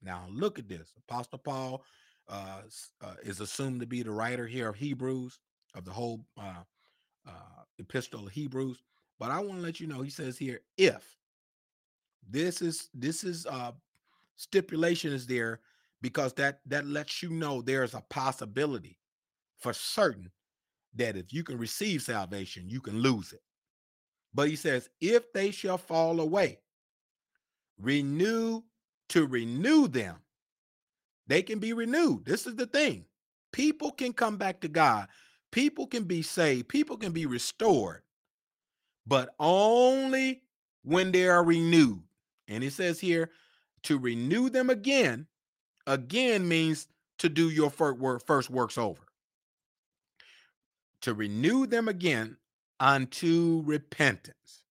Now, 0.02 0.26
look 0.30 0.58
at 0.58 0.68
this. 0.68 0.92
Apostle 1.08 1.38
Paul 1.38 1.84
uh, 2.28 2.62
uh, 3.00 3.14
is 3.22 3.40
assumed 3.40 3.80
to 3.80 3.86
be 3.86 4.02
the 4.02 4.10
writer 4.10 4.46
here 4.46 4.68
of 4.68 4.76
Hebrews, 4.76 5.38
of 5.74 5.84
the 5.84 5.92
whole 5.92 6.24
uh, 6.38 6.62
uh 7.26 7.62
epistle 7.78 8.26
of 8.26 8.32
Hebrews. 8.32 8.82
But 9.18 9.30
I 9.30 9.38
want 9.38 9.60
to 9.60 9.62
let 9.62 9.80
you 9.80 9.86
know, 9.86 10.02
he 10.02 10.10
says 10.10 10.36
here, 10.36 10.60
if 10.76 11.16
this 12.28 12.62
is 12.62 12.88
this 12.94 13.24
is 13.24 13.46
uh 13.46 13.72
stipulation 14.36 15.12
is 15.12 15.26
there 15.26 15.60
because 16.00 16.32
that 16.34 16.60
that 16.66 16.86
lets 16.86 17.22
you 17.22 17.30
know 17.30 17.62
there's 17.62 17.94
a 17.94 18.04
possibility 18.10 18.98
for 19.58 19.72
certain 19.72 20.30
that 20.94 21.16
if 21.16 21.32
you 21.32 21.42
can 21.44 21.58
receive 21.58 22.02
salvation, 22.02 22.68
you 22.68 22.80
can 22.80 22.98
lose 23.00 23.32
it. 23.32 23.42
But 24.34 24.48
he 24.48 24.56
says, 24.56 24.88
if 25.00 25.32
they 25.32 25.50
shall 25.50 25.78
fall 25.78 26.20
away, 26.20 26.58
renew 27.78 28.62
to 29.10 29.26
renew 29.26 29.88
them. 29.88 30.16
They 31.26 31.42
can 31.42 31.58
be 31.58 31.72
renewed. 31.72 32.24
This 32.24 32.46
is 32.46 32.56
the 32.56 32.66
thing. 32.66 33.04
People 33.52 33.90
can 33.90 34.12
come 34.12 34.36
back 34.36 34.60
to 34.60 34.68
God. 34.68 35.08
People 35.50 35.86
can 35.86 36.04
be 36.04 36.22
saved. 36.22 36.68
People 36.68 36.96
can 36.96 37.12
be 37.12 37.26
restored, 37.26 38.02
but 39.06 39.34
only 39.38 40.42
when 40.82 41.12
they 41.12 41.28
are 41.28 41.44
renewed. 41.44 42.02
And 42.48 42.64
it 42.64 42.72
says 42.72 42.98
here 42.98 43.30
to 43.84 43.98
renew 43.98 44.48
them 44.48 44.70
again. 44.70 45.26
Again 45.86 46.48
means 46.48 46.88
to 47.18 47.28
do 47.28 47.50
your 47.50 47.70
first, 47.70 48.50
works 48.50 48.78
over. 48.78 49.02
To 51.02 51.14
renew 51.14 51.66
them 51.66 51.88
again 51.88 52.36
unto 52.80 53.62
repentance. 53.66 54.61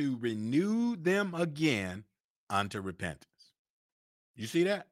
To 0.00 0.16
renew 0.18 0.96
them 0.96 1.34
again 1.34 2.04
unto 2.48 2.80
repentance. 2.80 3.26
You 4.34 4.46
see 4.46 4.64
that? 4.64 4.86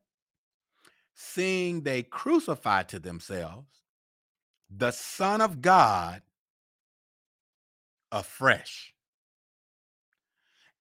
Seeing 1.15 1.81
they 1.81 2.03
crucify 2.03 2.83
to 2.83 2.99
themselves 2.99 3.69
the 4.69 4.91
Son 4.91 5.41
of 5.41 5.63
God 5.63 6.21
afresh 8.13 8.93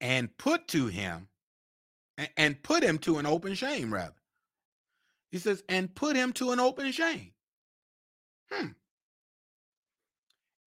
and 0.01 0.37
put 0.37 0.67
to 0.67 0.87
him 0.87 1.29
and 2.35 2.61
put 2.61 2.83
him 2.83 2.97
to 2.99 3.19
an 3.19 3.25
open 3.25 3.53
shame, 3.53 3.93
rather. 3.93 4.11
He 5.31 5.37
says, 5.37 5.63
and 5.69 5.95
put 5.95 6.17
him 6.17 6.33
to 6.33 6.51
an 6.51 6.59
open 6.59 6.91
shame. 6.91 7.31
Hmm. 8.51 8.67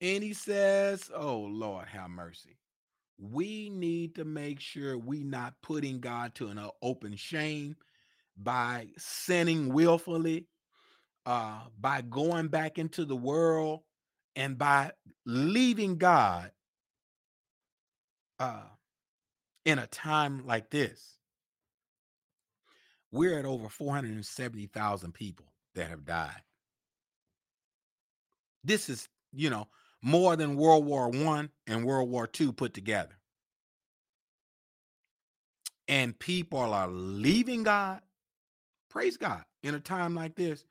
And 0.01 0.25
he 0.25 0.33
says, 0.33 1.11
Oh 1.15 1.41
Lord, 1.41 1.89
have 1.89 2.09
mercy. 2.09 2.57
We 3.21 3.69
need 3.69 4.15
to 4.15 4.25
make 4.25 4.61
sure 4.61 4.97
we 4.97 5.23
not 5.25 5.55
putting 5.63 6.01
God 6.01 6.35
to 6.37 6.49
an 6.49 6.59
uh, 6.59 6.69
open 6.81 7.17
shame 7.17 7.77
by 8.35 8.89
sinning 8.97 9.73
willfully, 9.75 10.47
uh, 11.27 11.61
by 11.79 12.01
going 12.01 12.49
back 12.49 12.79
into 12.79 13.05
the 13.05 13.17
world, 13.17 13.81
and 14.35 14.57
by 14.57 14.93
leaving 15.27 15.99
God 15.99 16.51
uh, 18.39 18.63
in 19.67 19.79
a 19.79 19.87
time 19.87 20.47
like 20.47 20.71
this. 20.71 21.19
We're 23.13 23.39
at 23.39 23.45
over 23.45 23.69
470,000 23.69 25.13
people 25.13 25.47
that 25.75 25.91
have 25.91 26.07
died. 26.07 26.43
This 28.65 28.89
is, 28.89 29.09
you 29.33 29.51
know, 29.51 29.69
more 30.03 30.37
than 30.37 30.57
World 30.57 30.85
War 30.85 31.09
One 31.09 31.51
and 31.67 31.85
World 31.85 32.11
War 32.11 32.27
Two 32.27 32.53
put 32.53 32.75
together. 32.75 33.17
And 35.89 36.19
people 36.19 36.73
are 36.75 36.89
leaving 36.89 37.65
God. 37.65 38.01
Praise 38.91 39.17
God 39.17 39.45
in 39.63 39.75
a 39.75 39.81
time 39.81 40.15
like 40.15 40.37
this. 40.37 40.65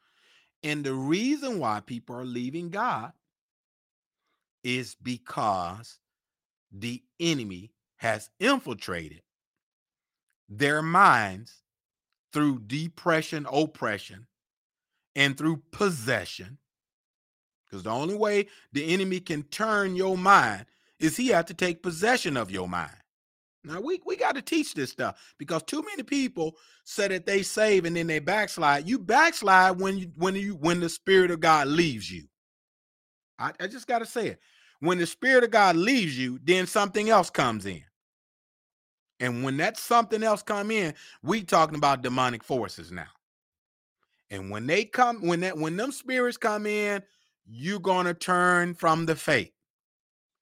And 0.63 0.83
the 0.83 0.93
reason 0.93 1.59
why 1.59 1.81
people 1.81 2.15
are 2.15 2.25
leaving 2.25 2.69
God 2.69 3.13
is 4.63 4.95
because 5.01 5.99
the 6.71 7.03
enemy 7.19 7.71
has 7.97 8.29
infiltrated 8.39 9.21
their 10.49 10.81
minds 10.81 11.63
through 12.33 12.59
depression, 12.59 13.47
oppression, 13.51 14.27
and 15.15 15.37
through 15.37 15.61
possession 15.71 16.57
because 17.69 17.83
the 17.83 17.89
only 17.91 18.15
way 18.15 18.47
the 18.73 18.93
enemy 18.93 19.19
can 19.19 19.43
turn 19.43 19.95
your 19.95 20.17
mind 20.17 20.65
is 20.99 21.15
he 21.15 21.27
have 21.29 21.45
to 21.45 21.53
take 21.53 21.83
possession 21.83 22.35
of 22.35 22.51
your 22.51 22.67
mind. 22.67 22.91
Now 23.63 23.81
we, 23.81 24.01
we 24.05 24.15
got 24.15 24.35
to 24.35 24.41
teach 24.41 24.73
this 24.73 24.89
stuff 24.89 25.19
because 25.37 25.63
too 25.63 25.83
many 25.83 26.03
people 26.03 26.55
say 26.85 27.09
that 27.09 27.25
they 27.25 27.43
save 27.43 27.85
and 27.85 27.95
then 27.95 28.07
they 28.07 28.19
backslide. 28.19 28.87
You 28.87 28.99
backslide 28.99 29.79
when 29.79 29.97
you 29.97 30.11
when 30.15 30.35
you 30.35 30.55
when 30.55 30.79
the 30.79 30.89
spirit 30.89 31.29
of 31.29 31.39
God 31.39 31.67
leaves 31.67 32.09
you. 32.09 32.23
I, 33.37 33.51
I 33.59 33.67
just 33.67 33.87
got 33.87 33.99
to 33.99 34.05
say 34.05 34.27
it. 34.27 34.39
When 34.79 34.97
the 34.97 35.05
spirit 35.05 35.43
of 35.43 35.51
God 35.51 35.75
leaves 35.75 36.17
you, 36.17 36.39
then 36.43 36.67
something 36.67 37.09
else 37.09 37.29
comes 37.29 37.65
in. 37.65 37.83
And 39.19 39.43
when 39.43 39.57
that 39.57 39.77
something 39.77 40.23
else 40.23 40.41
come 40.41 40.71
in, 40.71 40.93
we 41.21 41.43
talking 41.43 41.75
about 41.75 42.01
demonic 42.01 42.43
forces 42.43 42.91
now. 42.91 43.07
And 44.29 44.49
when 44.49 44.67
they 44.67 44.85
come, 44.85 45.25
when 45.25 45.41
that 45.41 45.57
when 45.57 45.75
them 45.75 45.91
spirits 45.91 46.37
come 46.37 46.65
in, 46.65 47.03
you're 47.49 47.79
going 47.79 48.05
to 48.05 48.13
turn 48.13 48.73
from 48.73 49.05
the 49.05 49.15
faith. 49.15 49.51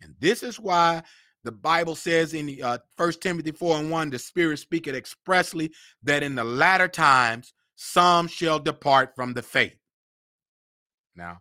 And 0.01 0.15
this 0.19 0.43
is 0.43 0.59
why 0.59 1.03
the 1.43 1.51
Bible 1.51 1.95
says 1.95 2.33
in 2.33 2.61
uh, 2.61 2.79
1 2.97 3.13
Timothy 3.13 3.51
4 3.51 3.77
and 3.77 3.91
1, 3.91 4.09
the 4.09 4.19
Spirit 4.19 4.59
speaketh 4.59 4.95
expressly 4.95 5.71
that 6.03 6.23
in 6.23 6.35
the 6.35 6.43
latter 6.43 6.87
times 6.87 7.53
some 7.75 8.27
shall 8.27 8.59
depart 8.59 9.15
from 9.15 9.33
the 9.33 9.41
faith. 9.41 9.77
Now, 11.15 11.39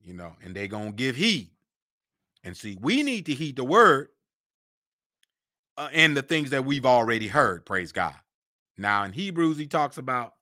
you 0.00 0.14
know, 0.14 0.36
and 0.42 0.54
they're 0.54 0.68
going 0.68 0.90
to 0.90 0.96
give 0.96 1.16
heed. 1.16 1.50
And 2.44 2.56
see, 2.56 2.78
we 2.80 3.02
need 3.02 3.26
to 3.26 3.34
heed 3.34 3.56
the 3.56 3.64
word 3.64 4.08
uh, 5.76 5.88
and 5.92 6.16
the 6.16 6.22
things 6.22 6.50
that 6.50 6.64
we've 6.64 6.86
already 6.86 7.28
heard, 7.28 7.66
praise 7.66 7.92
God. 7.92 8.14
Now 8.78 9.04
in 9.04 9.12
Hebrews, 9.12 9.58
he 9.58 9.66
talks 9.66 9.98
about, 9.98 10.34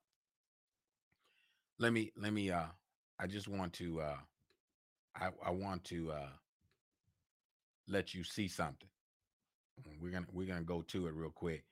let 1.79 1.93
me, 1.93 2.13
let 2.17 2.33
me, 2.33 2.51
uh, 2.51 2.67
I 3.19 3.27
just 3.27 3.49
want 3.49 3.73
to, 3.75 4.01
uh, 4.01 4.17
I, 5.17 5.31
I 5.45 5.51
want 5.51 5.85
to 5.85 6.13
uh, 6.13 6.31
let 7.87 8.15
you 8.15 8.25
see 8.25 8.49
something. 8.49 8.89
We're 10.01 10.11
gonna 10.13 10.27
we're 10.33 10.49
gonna 10.49 10.63
go 10.63 10.83
to 10.83 11.07
it 11.07 11.15
real 11.15 11.31
quick 11.31 11.65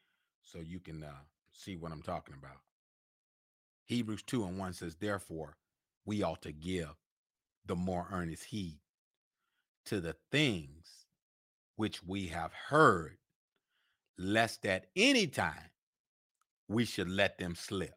so 0.42 0.60
you 0.60 0.78
can 0.78 1.02
uh, 1.02 1.10
see 1.52 1.76
what 1.76 1.92
I'm 1.92 2.02
talking 2.02 2.34
about. 2.38 2.58
Hebrews 3.86 4.22
2 4.22 4.44
and 4.44 4.58
1 4.58 4.72
says, 4.72 4.96
Therefore, 4.96 5.56
we 6.04 6.22
ought 6.22 6.42
to 6.42 6.52
give 6.52 6.94
the 7.66 7.76
more 7.76 8.06
earnest 8.12 8.44
heed 8.44 8.80
to 9.86 10.00
the 10.00 10.16
things 10.30 11.06
which 11.76 12.02
we 12.02 12.26
have 12.28 12.52
heard, 12.68 13.18
lest 14.18 14.66
at 14.66 14.86
any 14.96 15.26
time 15.26 15.70
we 16.68 16.84
should 16.84 17.08
let 17.08 17.38
them 17.38 17.54
slip. 17.54 17.94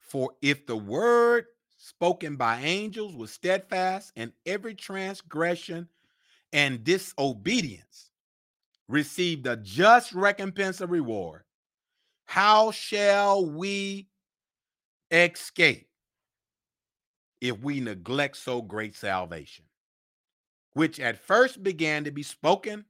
For 0.00 0.32
if 0.42 0.66
the 0.66 0.76
word 0.76 1.46
spoken 1.76 2.36
by 2.36 2.60
angels 2.60 3.14
was 3.14 3.32
steadfast, 3.32 4.12
and 4.16 4.32
every 4.46 4.74
transgression 4.74 5.88
and 6.52 6.84
disobedience 6.84 8.10
received 8.88 9.46
a 9.46 9.56
just 9.56 10.12
recompense 10.12 10.80
of 10.80 10.90
reward. 10.90 11.42
How 12.26 12.70
shall 12.70 13.44
we 13.44 14.08
escape 15.10 15.88
if 17.40 17.58
we 17.60 17.80
neglect 17.80 18.36
so 18.36 18.62
great 18.62 18.96
salvation, 18.96 19.64
which 20.72 20.98
at 20.98 21.18
first 21.18 21.62
began 21.62 22.04
to 22.04 22.10
be 22.10 22.22
spoken 22.22 22.84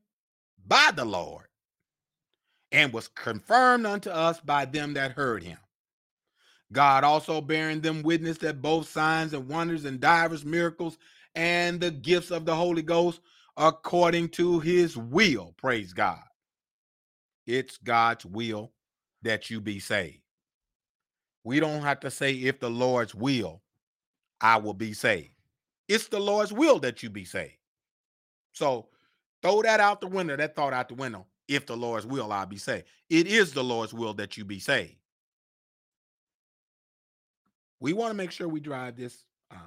by 0.67 0.91
the 0.95 1.05
Lord 1.05 1.47
and 2.73 2.93
was 2.93 3.09
confirmed 3.09 3.87
unto 3.87 4.11
us 4.11 4.41
by 4.41 4.65
them 4.65 4.95
that 4.95 5.13
heard 5.13 5.43
him. 5.43 5.59
God 6.75 7.05
also 7.05 7.41
bearing 7.41 7.81
them 7.81 8.03
witness 8.03 8.37
that 8.39 8.61
both 8.61 8.89
signs 8.89 9.33
and 9.33 9.49
wonders 9.49 9.87
and 9.87 10.01
divers 10.01 10.45
miracles 10.45 10.99
and 11.35 11.81
the 11.81 11.91
gifts 11.91 12.31
of 12.31 12.45
the 12.45 12.55
Holy 12.55 12.83
Ghost 12.83 13.21
according 13.57 14.29
to 14.31 14.61
his 14.61 14.97
will. 14.97 15.55
Praise 15.57 15.93
God. 15.93 16.23
It's 17.47 17.79
God's 17.79 18.27
will 18.27 18.73
that 19.23 19.51
you 19.51 19.61
be 19.61 19.79
saved. 19.79 20.19
We 21.45 21.61
don't 21.61 21.83
have 21.83 22.01
to 22.01 22.11
say, 22.11 22.33
if 22.33 22.59
the 22.59 22.71
Lord's 22.71 23.15
will, 23.15 23.63
I 24.41 24.57
will 24.57 24.75
be 24.75 24.93
saved. 24.95 25.31
It's 25.89 26.09
the 26.09 26.21
Lord's 26.21 26.53
will 26.53 26.79
that 26.81 27.03
you 27.03 27.11
be 27.11 27.25
saved. 27.25 27.59
So 28.53 28.89
throw 29.43 29.63
that 29.63 29.81
out 29.81 30.01
the 30.01 30.07
window, 30.07 30.37
that 30.37 30.57
thought 30.57 30.73
out 30.73 30.89
the 30.89 30.95
window. 30.95 31.27
If 31.47 31.67
the 31.67 31.77
Lord's 31.77 32.07
will, 32.07 32.33
I'll 32.33 32.47
be 32.47 32.57
saved. 32.57 32.85
It 33.11 33.27
is 33.27 33.53
the 33.53 33.63
Lord's 33.63 33.95
will 33.95 34.15
that 34.15 34.37
you 34.37 34.45
be 34.45 34.59
saved. 34.59 34.97
We 37.85 37.93
want 37.93 38.13
to 38.13 38.17
make 38.17 38.31
sure 38.31 38.49
we 38.49 38.61
drive 38.61 38.97
this 38.97 39.27
um, 39.51 39.59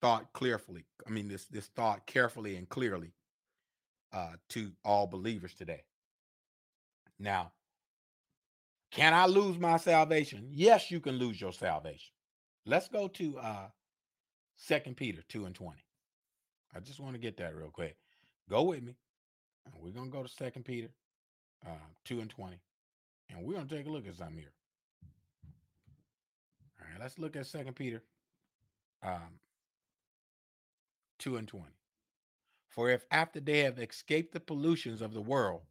thought 0.00 0.32
clearly. 0.32 0.86
I 1.06 1.10
mean, 1.10 1.28
this 1.28 1.44
this 1.44 1.66
thought 1.66 2.06
carefully 2.06 2.56
and 2.56 2.66
clearly 2.66 3.12
uh, 4.10 4.36
to 4.48 4.72
all 4.86 5.06
believers 5.06 5.52
today. 5.52 5.82
Now, 7.18 7.52
can 8.90 9.12
I 9.12 9.26
lose 9.26 9.58
my 9.58 9.76
salvation? 9.76 10.48
Yes, 10.50 10.90
you 10.90 10.98
can 10.98 11.16
lose 11.16 11.38
your 11.38 11.52
salvation. 11.52 12.10
Let's 12.64 12.88
go 12.88 13.06
to 13.06 13.38
uh 13.38 13.68
Second 14.56 14.96
Peter 14.96 15.20
2 15.28 15.44
and 15.44 15.54
20. 15.54 15.76
I 16.74 16.80
just 16.80 17.00
want 17.00 17.16
to 17.16 17.20
get 17.20 17.36
that 17.36 17.54
real 17.54 17.68
quick. 17.70 17.98
Go 18.48 18.62
with 18.62 18.82
me. 18.82 18.96
We're 19.78 19.92
gonna 19.92 20.08
go 20.08 20.22
to 20.22 20.28
Second 20.30 20.64
Peter 20.64 20.88
uh, 21.66 21.88
2 22.06 22.20
and 22.20 22.30
20. 22.30 22.56
And 23.28 23.44
we're 23.44 23.56
gonna 23.56 23.66
take 23.68 23.86
a 23.86 23.90
look 23.90 24.08
at 24.08 24.16
something 24.16 24.38
here. 24.38 24.54
Let's 26.98 27.18
look 27.18 27.36
at 27.36 27.46
Second 27.46 27.74
Peter 27.76 28.02
um, 29.02 29.38
2 31.18 31.36
and 31.36 31.46
20. 31.46 31.66
For 32.68 32.90
if 32.90 33.04
after 33.10 33.40
they 33.40 33.60
have 33.60 33.78
escaped 33.78 34.32
the 34.32 34.40
pollutions 34.40 35.00
of 35.00 35.12
the 35.14 35.20
world 35.20 35.62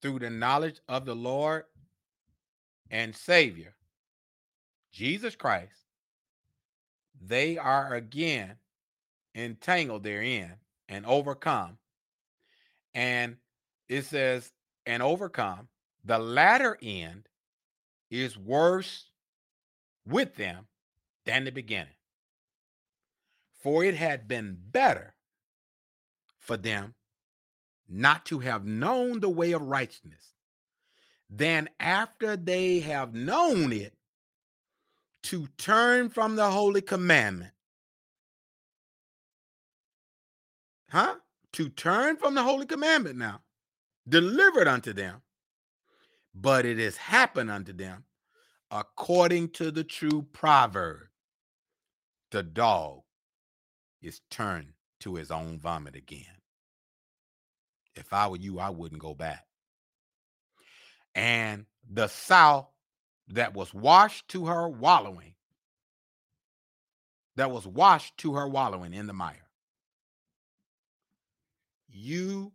through 0.00 0.20
the 0.20 0.30
knowledge 0.30 0.80
of 0.88 1.04
the 1.04 1.14
Lord 1.14 1.64
and 2.90 3.14
Savior, 3.14 3.74
Jesus 4.92 5.36
Christ, 5.36 5.86
they 7.20 7.58
are 7.58 7.94
again 7.94 8.56
entangled 9.34 10.02
therein 10.02 10.54
and 10.88 11.04
overcome. 11.06 11.78
And 12.94 13.36
it 13.88 14.04
says, 14.04 14.52
and 14.86 15.02
overcome, 15.02 15.68
the 16.04 16.18
latter 16.18 16.78
end 16.82 17.28
is 18.10 18.38
worse 18.38 19.07
with 20.08 20.36
them 20.36 20.66
than 21.24 21.44
the 21.44 21.52
beginning. 21.52 21.94
For 23.62 23.84
it 23.84 23.94
had 23.94 24.26
been 24.26 24.56
better 24.58 25.14
for 26.38 26.56
them 26.56 26.94
not 27.88 28.24
to 28.26 28.40
have 28.40 28.64
known 28.64 29.20
the 29.20 29.28
way 29.28 29.52
of 29.52 29.62
righteousness 29.62 30.34
than 31.28 31.68
after 31.78 32.36
they 32.36 32.80
have 32.80 33.14
known 33.14 33.72
it 33.72 33.94
to 35.24 35.48
turn 35.58 36.08
from 36.08 36.36
the 36.36 36.50
holy 36.50 36.80
commandment. 36.80 37.52
Huh? 40.90 41.16
To 41.52 41.68
turn 41.68 42.16
from 42.16 42.34
the 42.34 42.42
holy 42.42 42.66
commandment 42.66 43.18
now, 43.18 43.40
delivered 44.08 44.68
unto 44.68 44.92
them, 44.92 45.22
but 46.34 46.64
it 46.64 46.78
has 46.78 46.96
happened 46.96 47.50
unto 47.50 47.72
them 47.72 48.04
according 48.70 49.50
to 49.50 49.70
the 49.70 49.84
true 49.84 50.26
proverb. 50.32 51.08
The 52.30 52.42
dog 52.42 53.02
is 54.02 54.20
turned 54.30 54.72
to 55.00 55.14
his 55.14 55.30
own 55.30 55.58
vomit 55.58 55.96
again. 55.96 56.24
If 57.94 58.12
I 58.12 58.28
were 58.28 58.36
you, 58.36 58.58
I 58.58 58.70
wouldn't 58.70 59.00
go 59.00 59.14
back. 59.14 59.44
And 61.14 61.66
the 61.90 62.08
sow 62.08 62.68
that 63.28 63.54
was 63.54 63.72
washed 63.74 64.28
to 64.28 64.46
her 64.46 64.68
wallowing, 64.68 65.34
that 67.36 67.50
was 67.50 67.66
washed 67.66 68.16
to 68.18 68.34
her 68.34 68.48
wallowing 68.48 68.92
in 68.94 69.06
the 69.06 69.12
mire. 69.12 69.48
You 71.88 72.52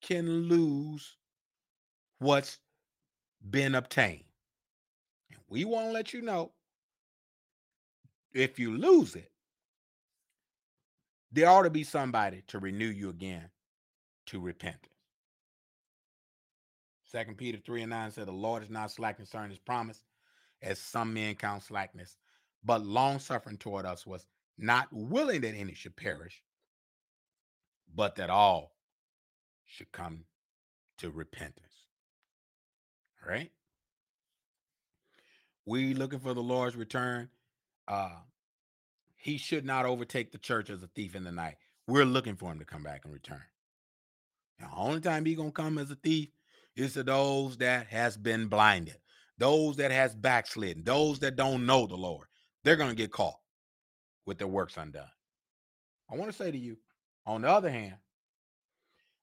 can 0.00 0.48
lose 0.48 1.16
what's 2.18 2.58
been 3.50 3.74
obtained. 3.74 4.27
We 5.48 5.64
want 5.64 5.86
to 5.86 5.92
let 5.92 6.12
you 6.12 6.22
know 6.22 6.52
if 8.32 8.58
you 8.58 8.76
lose 8.76 9.16
it, 9.16 9.30
there 11.32 11.48
ought 11.48 11.62
to 11.62 11.70
be 11.70 11.84
somebody 11.84 12.42
to 12.48 12.58
renew 12.58 12.88
you 12.88 13.08
again 13.10 13.48
to 14.26 14.40
repentance. 14.40 14.92
Second 17.04 17.38
Peter 17.38 17.58
3 17.58 17.82
and 17.82 17.90
9 17.90 18.10
said, 18.10 18.26
The 18.26 18.32
Lord 18.32 18.62
is 18.62 18.70
not 18.70 18.90
slack 18.90 19.16
concerning 19.16 19.50
his 19.50 19.58
promise, 19.58 20.02
as 20.62 20.78
some 20.78 21.14
men 21.14 21.34
count 21.34 21.62
slackness, 21.62 22.16
but 22.64 22.84
long 22.84 23.18
suffering 23.18 23.56
toward 23.56 23.86
us 23.86 24.06
was 24.06 24.26
not 24.58 24.88
willing 24.92 25.40
that 25.42 25.54
any 25.54 25.72
should 25.72 25.96
perish, 25.96 26.42
but 27.94 28.16
that 28.16 28.28
all 28.28 28.72
should 29.64 29.90
come 29.92 30.24
to 30.98 31.10
repentance. 31.10 31.86
All 33.24 33.32
right? 33.32 33.50
We 35.68 35.92
looking 35.92 36.20
for 36.20 36.32
the 36.32 36.40
Lord's 36.40 36.76
return. 36.76 37.28
Uh, 37.86 38.16
he 39.16 39.36
should 39.36 39.66
not 39.66 39.84
overtake 39.84 40.32
the 40.32 40.38
church 40.38 40.70
as 40.70 40.82
a 40.82 40.86
thief 40.86 41.14
in 41.14 41.24
the 41.24 41.30
night. 41.30 41.56
We're 41.86 42.06
looking 42.06 42.36
for 42.36 42.50
him 42.50 42.58
to 42.60 42.64
come 42.64 42.82
back 42.82 43.02
and 43.04 43.12
return. 43.12 43.42
The 44.60 44.66
only 44.74 45.00
time 45.00 45.26
he 45.26 45.34
gonna 45.34 45.52
come 45.52 45.76
as 45.76 45.90
a 45.90 45.96
thief 45.96 46.30
is 46.74 46.94
to 46.94 47.02
those 47.02 47.58
that 47.58 47.88
has 47.88 48.16
been 48.16 48.46
blinded, 48.46 48.96
those 49.36 49.76
that 49.76 49.90
has 49.90 50.14
backslidden, 50.14 50.84
those 50.84 51.18
that 51.18 51.36
don't 51.36 51.66
know 51.66 51.86
the 51.86 51.96
Lord. 51.96 52.28
They're 52.64 52.76
gonna 52.76 52.94
get 52.94 53.12
caught 53.12 53.38
with 54.24 54.38
their 54.38 54.48
works 54.48 54.78
undone. 54.78 55.04
I 56.10 56.16
want 56.16 56.30
to 56.30 56.36
say 56.36 56.50
to 56.50 56.58
you, 56.58 56.78
on 57.26 57.42
the 57.42 57.50
other 57.50 57.68
hand, 57.68 57.96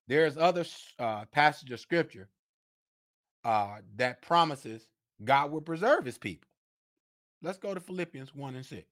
there's 0.07 0.37
other 0.37 0.65
uh, 0.99 1.25
passage 1.25 1.71
of 1.71 1.79
scripture 1.79 2.29
uh, 3.43 3.77
that 3.95 4.21
promises 4.21 4.87
God 5.25 5.51
will 5.51 5.61
preserve 5.61 6.05
his 6.05 6.17
people. 6.17 6.47
Let's 7.41 7.57
go 7.57 7.73
to 7.73 7.79
Philippians 7.79 8.33
1 8.33 8.55
and 8.55 8.65
6. 8.65 8.87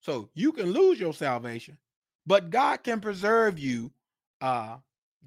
So 0.00 0.28
you 0.34 0.52
can 0.52 0.72
lose 0.72 1.00
your 1.00 1.14
salvation, 1.14 1.78
but 2.26 2.50
God 2.50 2.82
can 2.82 3.00
preserve 3.00 3.58
you. 3.58 3.90
Uh, 4.40 4.76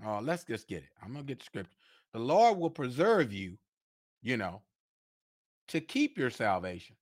oh, 0.06 0.20
let's 0.22 0.44
just 0.44 0.68
get 0.68 0.84
it. 0.84 0.90
I'm 1.02 1.13
gonna 1.13 1.24
get 1.24 1.40
the 1.40 1.46
scripture. 1.46 1.72
The 2.13 2.20
Lord 2.20 2.58
will 2.58 2.70
preserve 2.70 3.34
you, 3.34 3.58
you 4.22 4.38
know, 4.38 4.62
to 5.70 5.82
keep 5.82 6.18
your 6.18 6.30
salvation. 6.30 6.96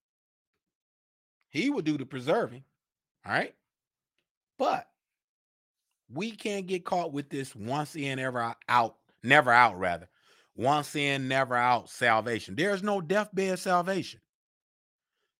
He 1.49 1.69
will 1.69 1.81
do 1.81 1.97
the 1.97 2.05
preserving. 2.05 2.63
All 3.25 3.33
right. 3.33 3.55
But 4.57 4.87
we 6.13 6.31
can't 6.31 6.67
get 6.67 6.85
caught 6.85 7.11
with 7.11 7.29
this 7.29 7.55
once 7.55 7.95
in, 7.95 8.19
ever 8.19 8.55
out, 8.69 8.95
never 9.23 9.51
out, 9.51 9.77
rather. 9.79 10.07
Once 10.55 10.95
in, 10.95 11.27
never 11.27 11.55
out 11.55 11.89
salvation. 11.89 12.55
There's 12.55 12.81
no 12.81 13.01
deathbed 13.01 13.59
salvation. 13.59 14.21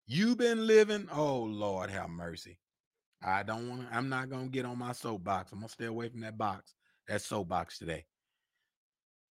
You've 0.06 0.38
been 0.38 0.66
living, 0.66 1.08
oh 1.12 1.42
Lord, 1.42 1.90
have 1.90 2.10
mercy. 2.10 2.58
I 3.22 3.42
don't 3.42 3.68
want 3.68 3.88
I'm 3.90 4.08
not 4.08 4.28
gonna 4.28 4.48
get 4.48 4.66
on 4.66 4.78
my 4.78 4.92
soapbox. 4.92 5.52
I'm 5.52 5.58
gonna 5.58 5.68
stay 5.68 5.86
away 5.86 6.08
from 6.10 6.20
that 6.20 6.36
box, 6.36 6.74
that 7.08 7.22
soapbox 7.22 7.78
today. 7.78 8.04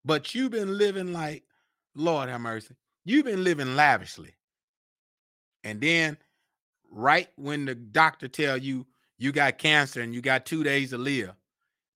But 0.04 0.34
you've 0.34 0.52
been 0.52 0.78
living 0.78 1.12
like, 1.12 1.44
Lord 1.94 2.28
have 2.28 2.40
mercy. 2.40 2.74
You've 3.04 3.26
been 3.26 3.44
living 3.44 3.76
lavishly. 3.76 4.34
And 5.64 5.80
then 5.80 6.16
right 6.90 7.28
when 7.36 7.64
the 7.64 7.74
doctor 7.74 8.28
tell 8.28 8.56
you 8.56 8.86
you 9.18 9.32
got 9.32 9.58
cancer 9.58 10.00
and 10.00 10.14
you 10.14 10.22
got 10.22 10.46
two 10.46 10.62
days 10.62 10.90
to 10.90 10.98
live, 10.98 11.32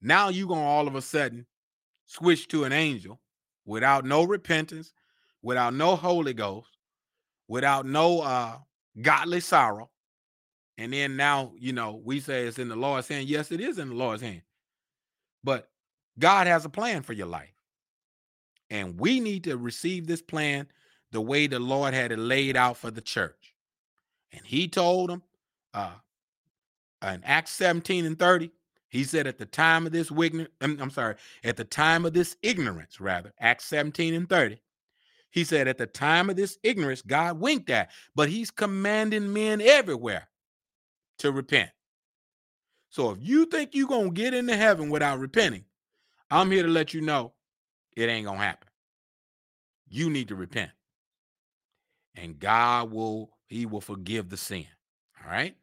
now 0.02 0.28
you 0.28 0.48
gonna 0.48 0.60
all 0.60 0.88
of 0.88 0.96
a 0.96 1.02
sudden 1.02 1.46
switch 2.04 2.48
to 2.48 2.64
an 2.64 2.72
angel 2.72 3.20
without 3.66 4.04
no 4.04 4.24
repentance, 4.24 4.92
without 5.42 5.74
no 5.74 5.96
Holy 5.96 6.32
Ghost, 6.32 6.70
without 7.48 7.84
no 7.84 8.20
uh 8.20 8.56
godly 9.00 9.40
sorrow. 9.40 9.90
And 10.78 10.92
then 10.92 11.16
now, 11.16 11.52
you 11.58 11.72
know, 11.72 12.00
we 12.04 12.20
say 12.20 12.44
it's 12.44 12.58
in 12.58 12.68
the 12.68 12.76
Lord's 12.76 13.08
hand. 13.08 13.28
Yes, 13.28 13.50
it 13.50 13.60
is 13.60 13.78
in 13.78 13.88
the 13.88 13.94
Lord's 13.94 14.22
hand. 14.22 14.42
But 15.42 15.68
God 16.18 16.46
has 16.46 16.64
a 16.64 16.70
plan 16.70 17.02
for 17.02 17.12
your 17.12 17.26
life. 17.26 17.54
And 18.68 18.98
we 18.98 19.20
need 19.20 19.44
to 19.44 19.56
receive 19.56 20.06
this 20.06 20.22
plan 20.22 20.66
the 21.12 21.20
way 21.20 21.46
the 21.46 21.58
Lord 21.58 21.94
had 21.94 22.12
it 22.12 22.18
laid 22.18 22.56
out 22.56 22.76
for 22.76 22.90
the 22.90 23.00
church. 23.00 23.54
And 24.32 24.44
he 24.44 24.68
told 24.68 25.08
them 25.08 25.22
uh, 25.72 25.92
in 27.02 27.22
Acts 27.24 27.52
17 27.52 28.04
and 28.04 28.18
30, 28.18 28.50
he 28.88 29.04
said, 29.04 29.26
at 29.26 29.38
the 29.38 29.46
time 29.46 29.86
of 29.86 29.92
this 29.92 30.10
I'm, 30.10 30.48
I'm 30.60 30.90
sorry, 30.90 31.16
at 31.44 31.56
the 31.56 31.64
time 31.64 32.04
of 32.04 32.12
this 32.12 32.36
ignorance, 32.42 33.00
rather, 33.00 33.32
Acts 33.40 33.64
17 33.66 34.14
and 34.14 34.28
30, 34.28 34.60
He 35.30 35.44
said, 35.44 35.68
at 35.68 35.78
the 35.78 35.86
time 35.86 36.30
of 36.30 36.36
this 36.36 36.58
ignorance, 36.62 37.02
God 37.02 37.40
winked 37.40 37.68
at, 37.70 37.90
but 38.14 38.28
he's 38.28 38.50
commanding 38.50 39.32
men 39.32 39.60
everywhere 39.60 40.28
to 41.18 41.32
repent. 41.32 41.70
So 42.88 43.10
if 43.10 43.18
you 43.20 43.46
think 43.46 43.70
you're 43.74 43.88
going 43.88 44.14
to 44.14 44.22
get 44.22 44.34
into 44.34 44.56
heaven 44.56 44.88
without 44.88 45.18
repenting, 45.18 45.64
I'm 46.30 46.50
here 46.50 46.62
to 46.62 46.68
let 46.68 46.94
you 46.94 47.00
know 47.00 47.32
it 47.96 48.08
ain't 48.08 48.26
going 48.26 48.38
to 48.38 48.44
happen. 48.44 48.68
You 49.88 50.10
need 50.10 50.28
to 50.28 50.34
repent. 50.36 50.70
And 52.14 52.38
God 52.38 52.92
will, 52.92 53.30
he 53.46 53.66
will 53.66 53.80
forgive 53.80 54.30
the 54.30 54.36
sin. 54.36 54.66
All 55.22 55.30
right. 55.30 55.54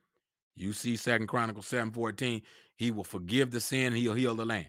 You 0.56 0.74
see 0.74 0.96
Second 0.96 1.28
Chronicles 1.28 1.68
7 1.68 1.92
14, 1.92 2.42
he 2.84 2.92
will 2.92 3.06
forgive 3.06 3.50
the 3.50 3.62
sin, 3.62 3.94
he'll 3.94 4.14
heal 4.14 4.36
the 4.36 4.46
land. 4.46 4.68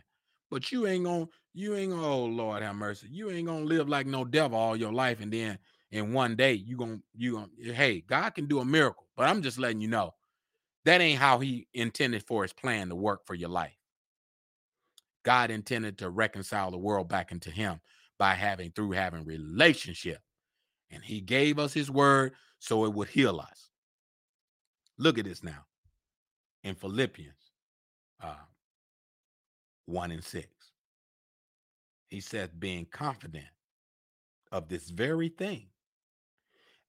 But 0.50 0.70
you 0.70 0.86
ain't 0.86 1.04
gonna, 1.04 1.26
you 1.52 1.74
ain't 1.74 1.90
gonna, 1.90 2.06
oh 2.06 2.26
Lord 2.26 2.62
have 2.62 2.76
mercy. 2.76 3.08
You 3.10 3.30
ain't 3.30 3.48
gonna 3.48 3.64
live 3.64 3.88
like 3.88 4.06
no 4.06 4.24
devil 4.24 4.56
all 4.56 4.76
your 4.76 4.92
life, 4.92 5.20
and 5.20 5.32
then 5.32 5.58
in 5.90 6.12
one 6.12 6.36
day 6.36 6.52
you 6.52 6.76
gonna 6.76 7.00
you 7.16 7.34
gonna 7.34 7.74
hey, 7.74 8.02
God 8.02 8.30
can 8.30 8.46
do 8.46 8.60
a 8.60 8.64
miracle, 8.64 9.08
but 9.16 9.28
I'm 9.28 9.42
just 9.42 9.58
letting 9.58 9.80
you 9.80 9.88
know 9.88 10.14
that 10.84 11.00
ain't 11.00 11.18
how 11.18 11.40
he 11.40 11.66
intended 11.74 12.22
for 12.22 12.42
his 12.42 12.52
plan 12.52 12.88
to 12.88 12.94
work 12.94 13.26
for 13.26 13.34
your 13.34 13.48
life. 13.48 13.76
God 15.24 15.50
intended 15.50 15.98
to 15.98 16.10
reconcile 16.10 16.70
the 16.70 16.78
world 16.78 17.08
back 17.08 17.32
into 17.32 17.50
him 17.50 17.80
by 18.18 18.34
having 18.34 18.70
through 18.70 18.92
having 18.92 19.24
relationship. 19.24 20.20
And 20.90 21.02
he 21.02 21.20
gave 21.20 21.58
us 21.58 21.72
his 21.72 21.90
word 21.90 22.34
so 22.60 22.84
it 22.84 22.92
would 22.92 23.08
heal 23.08 23.40
us. 23.40 23.70
Look 24.98 25.18
at 25.18 25.24
this 25.24 25.42
now 25.42 25.64
in 26.62 26.74
Philippians 26.74 27.43
uh, 28.24 28.34
1 29.86 30.10
and 30.10 30.24
6. 30.24 30.46
He 32.08 32.20
says, 32.20 32.48
being 32.58 32.86
confident 32.90 33.46
of 34.52 34.68
this 34.68 34.90
very 34.90 35.28
thing, 35.28 35.66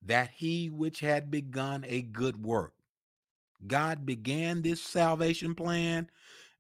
that 0.04 0.30
he 0.36 0.70
which 0.70 1.00
had 1.00 1.32
begun 1.32 1.84
a 1.88 2.04
good 2.04 2.44
work, 2.44 2.74
God 3.66 4.06
began 4.06 4.62
this 4.62 4.82
salvation 4.82 5.56
plan 5.56 6.10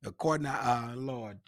according 0.05 0.45
to 0.45 0.51
uh 0.51 0.93
Lord, 0.95 1.39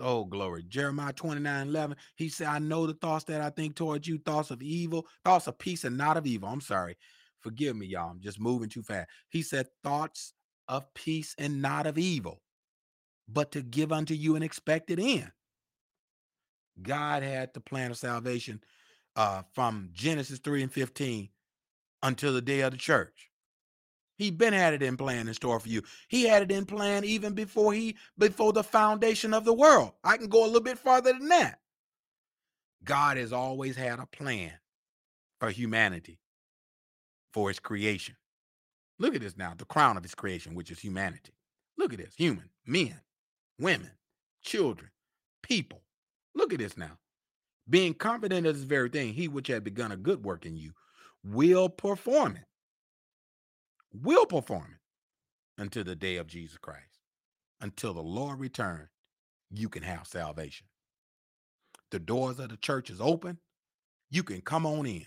oh 0.00 0.24
glory, 0.24 0.64
Jeremiah 0.68 1.12
29 1.12 1.68
11. 1.68 1.96
He 2.16 2.28
said, 2.28 2.48
I 2.48 2.58
know 2.58 2.86
the 2.86 2.94
thoughts 2.94 3.24
that 3.24 3.40
I 3.40 3.50
think 3.50 3.76
towards 3.76 4.06
you, 4.06 4.18
thoughts 4.18 4.50
of 4.50 4.62
evil, 4.62 5.06
thoughts 5.24 5.46
of 5.46 5.58
peace 5.58 5.84
and 5.84 5.96
not 5.96 6.16
of 6.16 6.26
evil. 6.26 6.48
I'm 6.48 6.60
sorry. 6.60 6.96
Forgive 7.40 7.76
me, 7.76 7.86
y'all. 7.86 8.10
I'm 8.10 8.20
just 8.20 8.40
moving 8.40 8.68
too 8.68 8.82
fast. 8.82 9.08
He 9.30 9.42
said, 9.42 9.68
thoughts 9.82 10.34
of 10.68 10.92
peace 10.94 11.34
and 11.38 11.62
not 11.62 11.86
of 11.86 11.98
evil, 11.98 12.42
but 13.32 13.52
to 13.52 13.62
give 13.62 13.92
unto 13.92 14.14
you 14.14 14.36
an 14.36 14.42
expected 14.42 14.98
end. 15.00 15.30
God 16.82 17.22
had 17.22 17.52
the 17.52 17.60
plan 17.60 17.90
of 17.90 17.98
salvation 17.98 18.62
uh, 19.16 19.42
from 19.52 19.90
Genesis 19.92 20.38
3 20.38 20.62
and 20.62 20.72
15 20.72 21.28
until 22.02 22.32
the 22.32 22.42
day 22.42 22.60
of 22.60 22.72
the 22.72 22.78
church. 22.78 23.30
He 24.16 24.30
been 24.30 24.52
had 24.52 24.74
it 24.74 24.82
in 24.82 24.96
plan 24.96 25.28
in 25.28 25.34
store 25.34 25.58
for 25.60 25.68
you. 25.68 25.82
He 26.08 26.24
had 26.24 26.42
it 26.42 26.52
in 26.52 26.66
plan 26.66 27.04
even 27.04 27.32
before 27.32 27.72
he 27.72 27.96
before 28.18 28.52
the 28.52 28.62
foundation 28.62 29.32
of 29.32 29.46
the 29.46 29.54
world. 29.54 29.92
I 30.04 30.18
can 30.18 30.28
go 30.28 30.44
a 30.44 30.46
little 30.46 30.60
bit 30.60 30.78
farther 30.78 31.12
than 31.12 31.28
that. 31.28 31.58
God 32.84 33.16
has 33.16 33.32
always 33.32 33.76
had 33.76 33.98
a 33.98 34.06
plan 34.06 34.52
for 35.38 35.50
humanity, 35.50 36.18
for 37.32 37.48
his 37.48 37.58
creation. 37.58 38.16
Look 38.98 39.14
at 39.14 39.22
this 39.22 39.38
now, 39.38 39.54
the 39.56 39.64
crown 39.64 39.96
of 39.96 40.02
his 40.02 40.14
creation, 40.14 40.54
which 40.54 40.70
is 40.70 40.78
humanity. 40.78 41.32
Look 41.78 41.94
at 41.94 41.98
this 41.98 42.14
human, 42.14 42.50
men, 42.66 43.00
women, 43.60 43.90
children, 44.42 44.90
people. 45.42 45.82
Look 46.34 46.52
at 46.52 46.58
this 46.58 46.76
now. 46.76 46.98
Being 47.68 47.94
confident 47.94 48.46
of 48.46 48.54
this 48.54 48.64
very 48.64 48.88
thing, 48.88 49.12
he 49.12 49.28
which 49.28 49.46
had 49.48 49.62
begun 49.62 49.92
a 49.92 49.96
good 49.96 50.24
work 50.24 50.46
in 50.46 50.56
you 50.56 50.72
will 51.24 51.68
perform 51.68 52.36
it. 52.36 52.46
Will 53.92 54.26
perform 54.26 54.66
it 54.72 55.62
until 55.62 55.84
the 55.84 55.94
day 55.94 56.16
of 56.16 56.26
Jesus 56.26 56.56
Christ. 56.58 56.98
Until 57.60 57.92
the 57.92 58.00
Lord 58.00 58.40
return, 58.40 58.88
you 59.50 59.68
can 59.68 59.82
have 59.82 60.06
salvation. 60.06 60.66
The 61.90 61.98
doors 61.98 62.38
of 62.38 62.48
the 62.48 62.56
church 62.56 62.88
is 62.88 63.00
open. 63.00 63.38
You 64.10 64.22
can 64.22 64.40
come 64.40 64.64
on 64.64 64.86
in. 64.86 65.06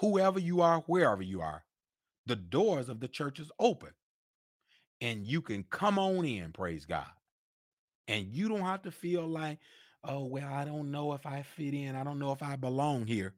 Whoever 0.00 0.38
you 0.40 0.60
are, 0.60 0.80
wherever 0.86 1.22
you 1.22 1.40
are, 1.40 1.64
the 2.26 2.36
doors 2.36 2.88
of 2.88 3.00
the 3.00 3.08
church 3.08 3.38
is 3.38 3.50
open 3.58 3.90
and 5.00 5.26
you 5.26 5.40
can 5.40 5.64
come 5.70 5.98
on 5.98 6.24
in, 6.24 6.52
praise 6.52 6.84
God. 6.84 7.06
And 8.08 8.26
you 8.32 8.48
don't 8.48 8.60
have 8.60 8.82
to 8.82 8.90
feel 8.90 9.26
like, 9.26 9.58
oh, 10.04 10.24
well, 10.24 10.52
I 10.52 10.64
don't 10.64 10.90
know 10.90 11.12
if 11.12 11.26
I 11.26 11.42
fit 11.42 11.74
in. 11.74 11.96
I 11.96 12.04
don't 12.04 12.18
know 12.18 12.32
if 12.32 12.42
I 12.42 12.56
belong 12.56 13.06
here. 13.06 13.34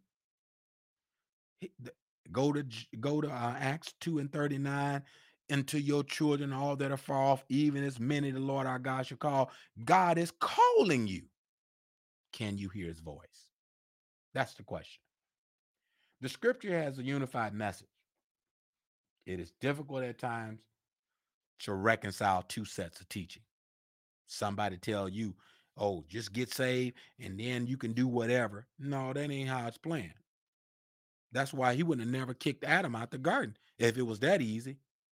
Go 2.31 2.53
to 2.53 2.65
go 3.01 3.21
to 3.21 3.29
uh, 3.29 3.55
Acts 3.59 3.95
2 4.01 4.19
and 4.19 4.31
39 4.31 5.03
into 5.49 5.81
your 5.81 6.05
children, 6.05 6.53
all 6.53 6.77
that 6.77 6.93
are 6.93 6.97
far 6.99 7.23
off, 7.23 7.45
even 7.49 7.83
as 7.83 7.99
many 7.99 8.31
the 8.31 8.39
Lord 8.39 8.67
our 8.67 8.79
God 8.79 9.07
shall 9.07 9.17
call. 9.17 9.51
God 9.85 10.19
is 10.19 10.31
calling 10.39 11.07
you. 11.07 11.23
Can 12.33 12.59
you 12.59 12.69
hear 12.69 12.87
his 12.87 13.01
voice? 13.01 13.49
That's 14.35 14.55
the 14.55 14.63
question. 14.63 15.01
The 16.21 16.29
scripture 16.29 16.79
has 16.79 16.99
a 16.99 17.03
unified 17.03 17.55
message. 17.55 17.89
It 19.27 19.41
is 19.41 19.53
difficult 19.61 20.03
at 20.03 20.19
times 20.19 20.61
to 21.61 21.73
reconcile 21.73 22.45
two 22.47 22.65
sets 22.65 23.01
of 23.01 23.09
teaching. 23.09 23.43
Somebody 24.29 24.77
tell 24.77 25.09
you, 25.09 25.35
oh, 25.77 26.05
just 26.09 26.33
get 26.33 26.53
saved 26.53 26.97
and 27.19 27.41
then 27.41 27.67
you 27.67 27.77
can 27.77 27.93
do 27.93 28.07
whatever. 28.07 28.67
No, 28.79 29.13
that 29.13 29.31
ain't 29.31 29.49
how 29.49 29.67
it's 29.67 29.79
planned. 29.79 30.13
That's 31.33 31.53
why 31.53 31.75
he 31.75 31.83
wouldn't 31.83 32.07
have 32.07 32.15
never 32.15 32.35
kicked 32.35 32.65
Adam 32.65 32.95
out 32.95 33.11
the 33.11 33.19
garden 33.19 33.57
if 33.79 33.99
it 33.99 34.03
was 34.03 34.21
that 34.21 34.41
easy. 34.41 34.77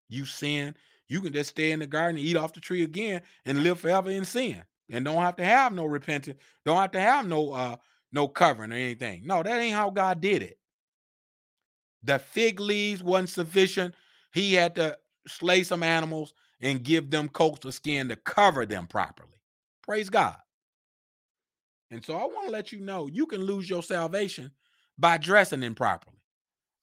You 0.09 0.25
sin, 0.25 0.75
you 1.09 1.21
can 1.21 1.33
just 1.33 1.51
stay 1.51 1.73
in 1.73 1.81
the 1.81 1.87
garden 1.87 2.19
and 2.19 2.27
eat 2.27 2.37
off 2.37 2.53
the 2.53 2.61
tree 2.61 2.83
again 2.83 3.23
and 3.45 3.63
live 3.63 3.81
forever 3.81 4.11
in 4.11 4.25
sin 4.25 4.63
and 4.91 5.05
don't 5.05 5.23
have 5.23 5.37
to 5.37 5.45
have 5.45 5.73
no 5.73 5.85
repentance, 5.85 6.39
don't 6.65 6.77
have 6.79 6.93
to 6.93 7.01
have 7.01 7.27
no 7.27 7.53
uh 7.53 7.77
no 8.13 8.27
covering 8.27 8.73
or 8.73 8.77
anything. 8.77 9.23
No, 9.25 9.43
that 9.43 9.61
ain't 9.61 9.75
how 9.77 9.91
God 9.91 10.21
did 10.21 10.43
it. 10.43 10.59
The 12.03 12.19
fig 12.19 12.59
leaves 12.59 13.03
wasn't 13.03 13.29
sufficient. 13.29 13.95
He 14.33 14.55
had 14.55 14.75
to 14.77 14.97
slay 15.29 15.63
some 15.63 15.83
animals 15.83 16.35
and 16.61 16.83
give 16.83 17.11
them 17.11 17.29
coats 17.29 17.65
of 17.65 17.75
skin 17.75 18.09
to 18.09 18.17
cover 18.17 18.67
them 18.67 18.87
properly. 18.87 19.41
Praise 19.83 20.11
God. 20.11 20.37
And 21.91 22.05
so 22.05 22.15
I 22.17 22.25
want 22.25 22.47
to 22.47 22.53
let 22.53 22.73
you 22.73 22.81
know 22.81 23.09
you 23.09 23.27
can 23.27 23.41
lose 23.43 23.69
your 23.69 23.83
salvation 23.83 24.53
by 24.99 25.19
dressing 25.19 25.63
improperly. 25.63 26.17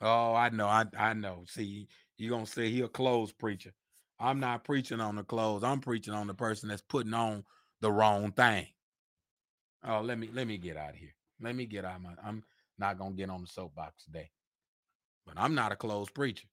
Oh, 0.02 0.34
I 0.36 0.50
know, 0.50 0.68
I, 0.68 0.86
I 0.98 1.13
know. 1.13 1.46
See, 1.48 1.88
you're 2.18 2.32
gonna 2.32 2.46
say 2.46 2.70
he 2.70 2.82
a 2.82 2.88
clothes 2.88 3.32
preacher. 3.32 3.72
I'm 4.20 4.40
not 4.40 4.63
preaching 4.63 5.00
on 5.00 5.16
the 5.16 5.24
clothes. 5.24 5.63
I'm 5.63 5.80
preaching 5.80 6.13
on 6.13 6.28
the 6.28 6.34
person 6.34 6.70
that's 6.70 6.82
putting 6.82 7.13
on 7.13 7.44
the 7.82 7.92
wrong 7.92 8.32
thing. 8.32 8.68
Oh, 9.88 10.02
let 10.02 10.20
me 10.20 10.30
let 10.34 10.48
me 10.48 10.58
get 10.58 10.78
out 10.78 10.92
of 10.92 10.96
here. 10.98 11.13
Let 11.42 11.56
me 11.56 11.66
get 11.66 11.86
out 11.86 11.98
of 11.98 12.02
my 12.02 12.12
I'm 12.24 12.44
not 12.78 12.98
gonna 13.00 13.16
get 13.16 13.30
on 13.30 13.42
the 13.42 13.48
soapbox 13.48 14.04
today. 14.04 14.30
But 15.26 15.36
I'm 15.38 15.56
not 15.56 15.72
a 15.72 15.76
clothes 15.76 16.10
preacher. 16.10 16.48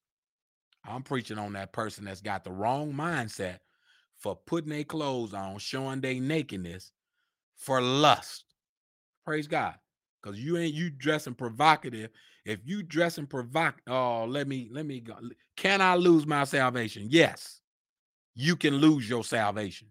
I'm 0.84 1.02
preaching 1.02 1.38
on 1.38 1.54
that 1.54 1.72
person 1.72 2.04
that's 2.04 2.20
got 2.20 2.44
the 2.44 2.52
wrong 2.52 2.92
mindset 2.92 3.58
for 4.18 4.36
putting 4.46 4.70
their 4.70 4.84
clothes 4.84 5.34
on, 5.34 5.58
showing 5.58 6.00
their 6.00 6.14
nakedness 6.14 6.92
for 7.56 7.80
lust. 7.80 8.44
Praise 9.24 9.46
God. 9.46 9.74
Because 10.22 10.40
you 10.40 10.56
ain't 10.56 10.74
you 10.74 10.90
dressing 10.90 11.34
provocative. 11.34 12.10
If 12.46 12.60
you 12.64 12.82
dressing 12.82 13.26
provoc, 13.26 13.74
oh, 13.88 14.24
let 14.24 14.48
me 14.48 14.68
let 14.72 14.86
me 14.86 15.00
go. 15.00 15.16
Can 15.56 15.82
I 15.82 15.96
lose 15.96 16.26
my 16.26 16.44
salvation? 16.44 17.06
Yes, 17.10 17.60
you 18.34 18.56
can 18.56 18.76
lose 18.76 19.08
your 19.08 19.24
salvation. 19.24 19.88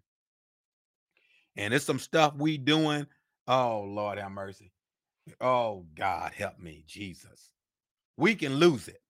And 1.56 1.72
it's 1.72 1.84
some 1.84 2.00
stuff 2.00 2.34
we 2.36 2.58
doing. 2.58 3.06
Oh 3.46 3.82
Lord 3.82 4.18
have 4.18 4.32
mercy. 4.32 4.72
Oh 5.40 5.86
God 5.94 6.32
help 6.34 6.58
me, 6.58 6.84
Jesus 6.86 7.50
we 8.16 8.34
can 8.34 8.56
lose 8.56 8.88
it. 8.88 9.00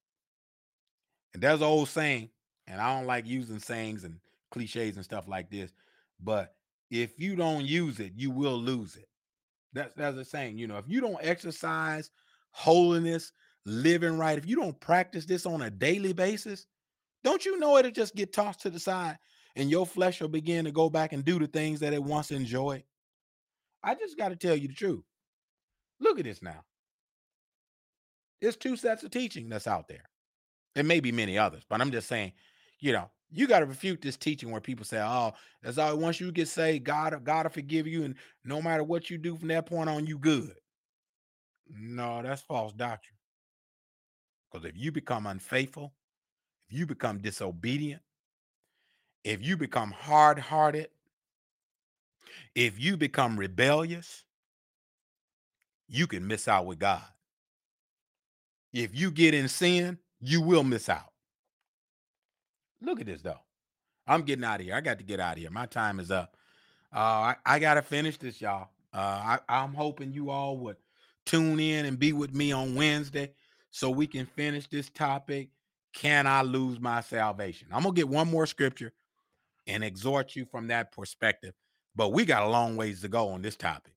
And 1.34 1.42
there's 1.42 1.60
an 1.60 1.66
old 1.66 1.88
saying, 1.88 2.30
and 2.66 2.80
I 2.80 2.96
don't 2.96 3.06
like 3.06 3.26
using 3.26 3.58
sayings 3.58 4.04
and 4.04 4.18
cliches 4.50 4.96
and 4.96 5.04
stuff 5.04 5.28
like 5.28 5.50
this, 5.50 5.72
but 6.20 6.54
if 6.90 7.18
you 7.18 7.36
don't 7.36 7.66
use 7.66 7.98
it, 8.00 8.12
you 8.16 8.30
will 8.30 8.56
lose 8.56 8.96
it. 8.96 9.08
That's 9.72 9.92
that's 9.94 10.16
a 10.16 10.24
saying, 10.24 10.58
you 10.58 10.68
know, 10.68 10.78
if 10.78 10.84
you 10.86 11.00
don't 11.00 11.18
exercise 11.20 12.10
holiness, 12.52 13.32
living 13.66 14.16
right, 14.16 14.38
if 14.38 14.46
you 14.46 14.54
don't 14.54 14.78
practice 14.78 15.24
this 15.24 15.44
on 15.44 15.62
a 15.62 15.70
daily 15.70 16.12
basis, 16.12 16.66
don't 17.24 17.44
you 17.44 17.58
know 17.58 17.76
it'll 17.78 17.90
just 17.90 18.14
get 18.14 18.32
tossed 18.32 18.60
to 18.60 18.70
the 18.70 18.78
side 18.78 19.18
and 19.56 19.70
your 19.70 19.86
flesh 19.86 20.20
will 20.20 20.28
begin 20.28 20.64
to 20.64 20.70
go 20.70 20.88
back 20.88 21.12
and 21.12 21.24
do 21.24 21.40
the 21.40 21.48
things 21.48 21.80
that 21.80 21.92
it 21.92 22.02
once 22.02 22.30
enjoyed? 22.30 22.84
I 23.82 23.96
just 23.96 24.16
got 24.16 24.28
to 24.28 24.36
tell 24.36 24.54
you 24.54 24.68
the 24.68 24.74
truth. 24.74 25.02
Look 26.00 26.18
at 26.18 26.24
this 26.24 26.42
now. 26.42 26.64
There's 28.40 28.56
two 28.56 28.76
sets 28.76 29.02
of 29.02 29.10
teaching 29.10 29.48
that's 29.48 29.66
out 29.66 29.88
there. 29.88 30.04
There 30.74 30.84
may 30.84 31.00
be 31.00 31.12
many 31.12 31.38
others, 31.38 31.62
but 31.68 31.80
I'm 31.80 31.90
just 31.90 32.08
saying, 32.08 32.32
you 32.80 32.92
know, 32.92 33.10
you 33.30 33.46
got 33.46 33.60
to 33.60 33.66
refute 33.66 34.00
this 34.00 34.16
teaching 34.16 34.50
where 34.50 34.60
people 34.60 34.84
say, 34.84 35.00
"Oh, 35.00 35.34
that's 35.62 35.78
all." 35.78 35.96
Once 35.98 36.20
you 36.20 36.30
get 36.32 36.48
saved, 36.48 36.84
God, 36.84 37.24
God 37.24 37.46
will 37.46 37.50
forgive 37.50 37.86
you, 37.86 38.04
and 38.04 38.14
no 38.44 38.62
matter 38.62 38.84
what 38.84 39.10
you 39.10 39.18
do 39.18 39.36
from 39.36 39.48
that 39.48 39.66
point 39.66 39.88
on, 39.88 40.06
you 40.06 40.18
good. 40.18 40.54
No, 41.68 42.22
that's 42.22 42.42
false 42.42 42.72
doctrine. 42.72 43.16
Because 44.50 44.68
if 44.68 44.76
you 44.76 44.92
become 44.92 45.26
unfaithful, 45.26 45.92
if 46.68 46.78
you 46.78 46.86
become 46.86 47.18
disobedient, 47.18 48.02
if 49.24 49.44
you 49.44 49.56
become 49.56 49.90
hard 49.90 50.38
hearted, 50.38 50.88
if 52.54 52.78
you 52.78 52.96
become 52.96 53.38
rebellious, 53.38 54.24
you 55.88 56.06
can 56.06 56.26
miss 56.26 56.46
out 56.48 56.66
with 56.66 56.78
God. 56.78 57.02
If 58.72 58.94
you 58.94 59.10
get 59.10 59.34
in 59.34 59.48
sin, 59.48 59.98
you 60.24 60.40
will 60.40 60.64
miss 60.64 60.88
out. 60.88 61.12
Look 62.80 63.00
at 63.00 63.06
this 63.06 63.22
though. 63.22 63.40
I'm 64.06 64.22
getting 64.22 64.44
out 64.44 64.60
of 64.60 64.66
here. 64.66 64.74
I 64.74 64.80
got 64.80 64.98
to 64.98 65.04
get 65.04 65.20
out 65.20 65.34
of 65.34 65.38
here. 65.38 65.50
My 65.50 65.66
time 65.66 66.00
is 66.00 66.10
up. 66.10 66.36
Uh, 66.94 66.98
I, 66.98 67.36
I 67.46 67.58
got 67.58 67.74
to 67.74 67.82
finish 67.82 68.18
this, 68.18 68.40
y'all. 68.40 68.68
Uh, 68.92 68.98
I, 68.98 69.38
I'm 69.48 69.74
hoping 69.74 70.12
you 70.12 70.30
all 70.30 70.56
would 70.58 70.76
tune 71.26 71.58
in 71.58 71.86
and 71.86 71.98
be 71.98 72.12
with 72.12 72.34
me 72.34 72.52
on 72.52 72.74
Wednesday 72.74 73.32
so 73.70 73.90
we 73.90 74.06
can 74.06 74.26
finish 74.26 74.68
this 74.68 74.90
topic. 74.90 75.48
Can 75.94 76.26
I 76.26 76.42
lose 76.42 76.80
my 76.80 77.00
salvation? 77.00 77.68
I'm 77.72 77.82
to 77.82 77.92
get 77.92 78.08
one 78.08 78.30
more 78.30 78.46
scripture 78.46 78.92
and 79.66 79.82
exhort 79.82 80.36
you 80.36 80.44
from 80.44 80.68
that 80.68 80.92
perspective. 80.92 81.54
But 81.96 82.12
we 82.12 82.24
got 82.24 82.42
a 82.42 82.48
long 82.48 82.76
ways 82.76 83.00
to 83.02 83.08
go 83.08 83.28
on 83.28 83.42
this 83.42 83.56
topic. 83.56 83.92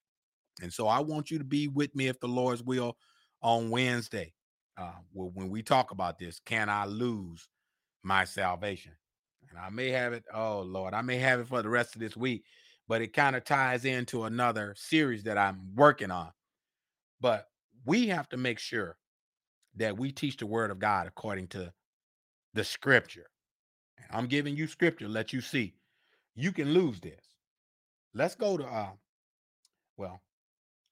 And 0.62 0.72
so 0.72 0.88
I 0.88 1.00
want 1.00 1.30
you 1.32 1.38
to 1.38 1.44
be 1.44 1.68
with 1.68 1.96
me 1.96 2.08
if 2.08 2.20
the 2.20 2.28
Lord's 2.28 2.63
will 2.63 2.98
on 3.42 3.70
Wednesday 3.70 4.34
uh, 4.78 4.92
when 5.13 5.50
we 5.50 5.63
talk 5.63 5.92
about 5.92 6.20
this. 6.20 6.40
Can 6.46 6.70
I 6.70 6.86
lose 6.86 7.48
my 8.04 8.26
salvation? 8.26 8.94
And 9.50 9.60
I 9.60 9.70
may 9.70 9.90
have 9.90 10.13
it, 10.13 10.24
oh 10.34 10.62
Lord, 10.62 10.94
I 10.94 11.02
may 11.02 11.18
have 11.18 11.40
it 11.40 11.48
for 11.48 11.62
the 11.62 11.70
rest 11.70 11.96
of 11.96 12.02
this 12.02 12.18
week, 12.18 12.44
but 12.88 13.02
it 13.02 13.13
kind 13.13 13.36
of 13.36 13.44
ties 13.46 13.86
into 13.86 14.24
another 14.26 14.74
series 14.78 15.24
that 15.24 15.38
I'm 15.38 15.76
working 15.76 16.12
on. 16.12 16.32
But 17.22 17.48
we 17.86 18.08
have 18.08 18.30
to 18.30 18.38
make 18.38 18.60
sure 18.60 18.98
that 19.76 19.98
we 19.98 20.12
teach 20.12 20.38
the 20.38 20.46
word 20.46 20.72
of 20.72 20.80
God 20.80 21.08
according 21.08 21.48
to 21.50 21.72
the 22.54 22.63
scripture. 22.63 23.28
I'm 24.12 24.28
giving 24.28 24.56
you 24.56 24.68
scripture, 24.68 25.08
let 25.08 25.34
you 25.34 25.42
see. 25.42 25.76
You 26.36 26.52
can 26.52 26.74
lose 26.74 27.00
this. 27.00 27.26
Let's 28.13 28.36
go 28.36 28.58
to 28.58 28.66
uh 28.66 28.90
well, 29.98 30.22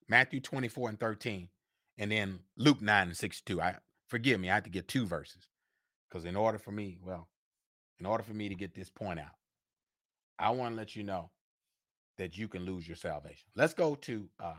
Matthew 0.09 0.39
24 0.41 0.89
and 0.89 0.99
13, 0.99 1.47
and 1.97 2.11
then 2.11 2.39
Luke 2.57 2.81
9 2.81 3.07
and 3.07 3.17
62. 3.17 3.61
I 3.61 3.75
forgive 4.07 4.39
me, 4.39 4.49
I 4.49 4.55
have 4.55 4.63
to 4.63 4.69
get 4.69 4.87
two 4.87 5.05
verses. 5.05 5.47
Because 6.09 6.25
in 6.25 6.35
order 6.35 6.57
for 6.57 6.71
me, 6.71 6.97
well, 7.03 7.27
in 7.99 8.05
order 8.05 8.23
for 8.23 8.33
me 8.33 8.49
to 8.49 8.55
get 8.55 8.73
this 8.73 8.89
point 8.89 9.19
out, 9.19 9.35
I 10.37 10.51
want 10.51 10.73
to 10.73 10.77
let 10.77 10.95
you 10.95 11.03
know 11.03 11.31
that 12.17 12.37
you 12.37 12.47
can 12.47 12.65
lose 12.65 12.87
your 12.87 12.97
salvation. 12.97 13.49
Let's 13.55 13.73
go 13.73 13.95
to 13.95 14.29
uh, 14.41 14.53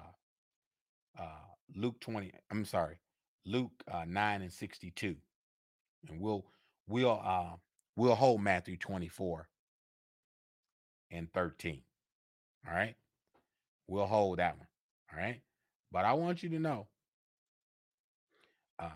uh, 1.18 1.44
Luke 1.74 2.00
20. 2.00 2.32
I'm 2.50 2.64
sorry, 2.64 2.96
Luke 3.44 3.70
uh, 3.90 4.04
9 4.06 4.42
and 4.42 4.52
62. 4.52 5.16
And 6.08 6.20
we'll 6.20 6.44
we'll 6.86 7.20
uh, 7.24 7.56
we'll 7.96 8.14
hold 8.14 8.42
Matthew 8.42 8.76
24 8.76 9.48
and 11.10 11.32
13. 11.32 11.80
All 12.68 12.74
right. 12.74 12.96
We'll 13.88 14.06
hold 14.06 14.38
that 14.38 14.58
one. 14.58 14.66
All 15.12 15.18
right. 15.18 15.40
But 15.92 16.04
I 16.04 16.12
want 16.14 16.42
you 16.42 16.48
to 16.50 16.58
know. 16.58 16.88
Uh 18.78 18.90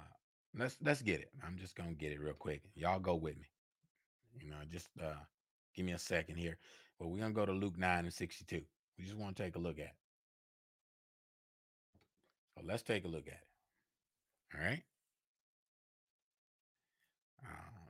let's 0.56 0.76
let's 0.82 1.02
get 1.02 1.20
it. 1.20 1.30
I'm 1.46 1.56
just 1.58 1.76
gonna 1.76 1.92
get 1.92 2.12
it 2.12 2.20
real 2.20 2.34
quick. 2.34 2.62
Y'all 2.74 3.00
go 3.00 3.14
with 3.14 3.36
me. 3.36 3.46
You 4.38 4.50
know, 4.50 4.56
just 4.70 4.88
uh, 5.02 5.14
give 5.74 5.84
me 5.84 5.92
a 5.92 5.98
second 5.98 6.36
here. 6.36 6.56
But 6.98 7.08
we're 7.08 7.26
to 7.26 7.30
go 7.30 7.46
to 7.46 7.52
Luke 7.52 7.78
9 7.78 8.04
and 8.04 8.12
62. 8.12 8.60
We 8.98 9.04
just 9.04 9.16
want 9.16 9.36
to 9.36 9.42
take 9.42 9.56
a 9.56 9.58
look 9.58 9.78
at 9.78 9.86
it. 9.86 9.96
So 12.54 12.62
let's 12.66 12.82
take 12.82 13.04
a 13.04 13.08
look 13.08 13.26
at 13.26 13.32
it. 13.32 14.54
All 14.54 14.64
right. 14.64 14.82
Uh, 17.44 17.88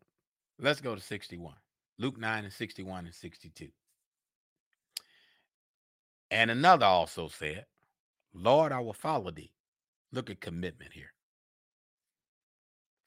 let's 0.60 0.80
go 0.80 0.94
to 0.94 1.00
61. 1.00 1.54
Luke 1.98 2.18
9 2.18 2.44
and 2.44 2.52
61 2.52 3.06
and 3.06 3.14
62. 3.14 3.68
And 6.30 6.50
another 6.50 6.86
also 6.86 7.28
said, 7.28 7.66
Lord, 8.32 8.70
I 8.70 8.78
will 8.78 8.92
follow 8.92 9.32
thee. 9.32 9.52
Look 10.12 10.30
at 10.30 10.40
commitment 10.40 10.92
here. 10.92 11.12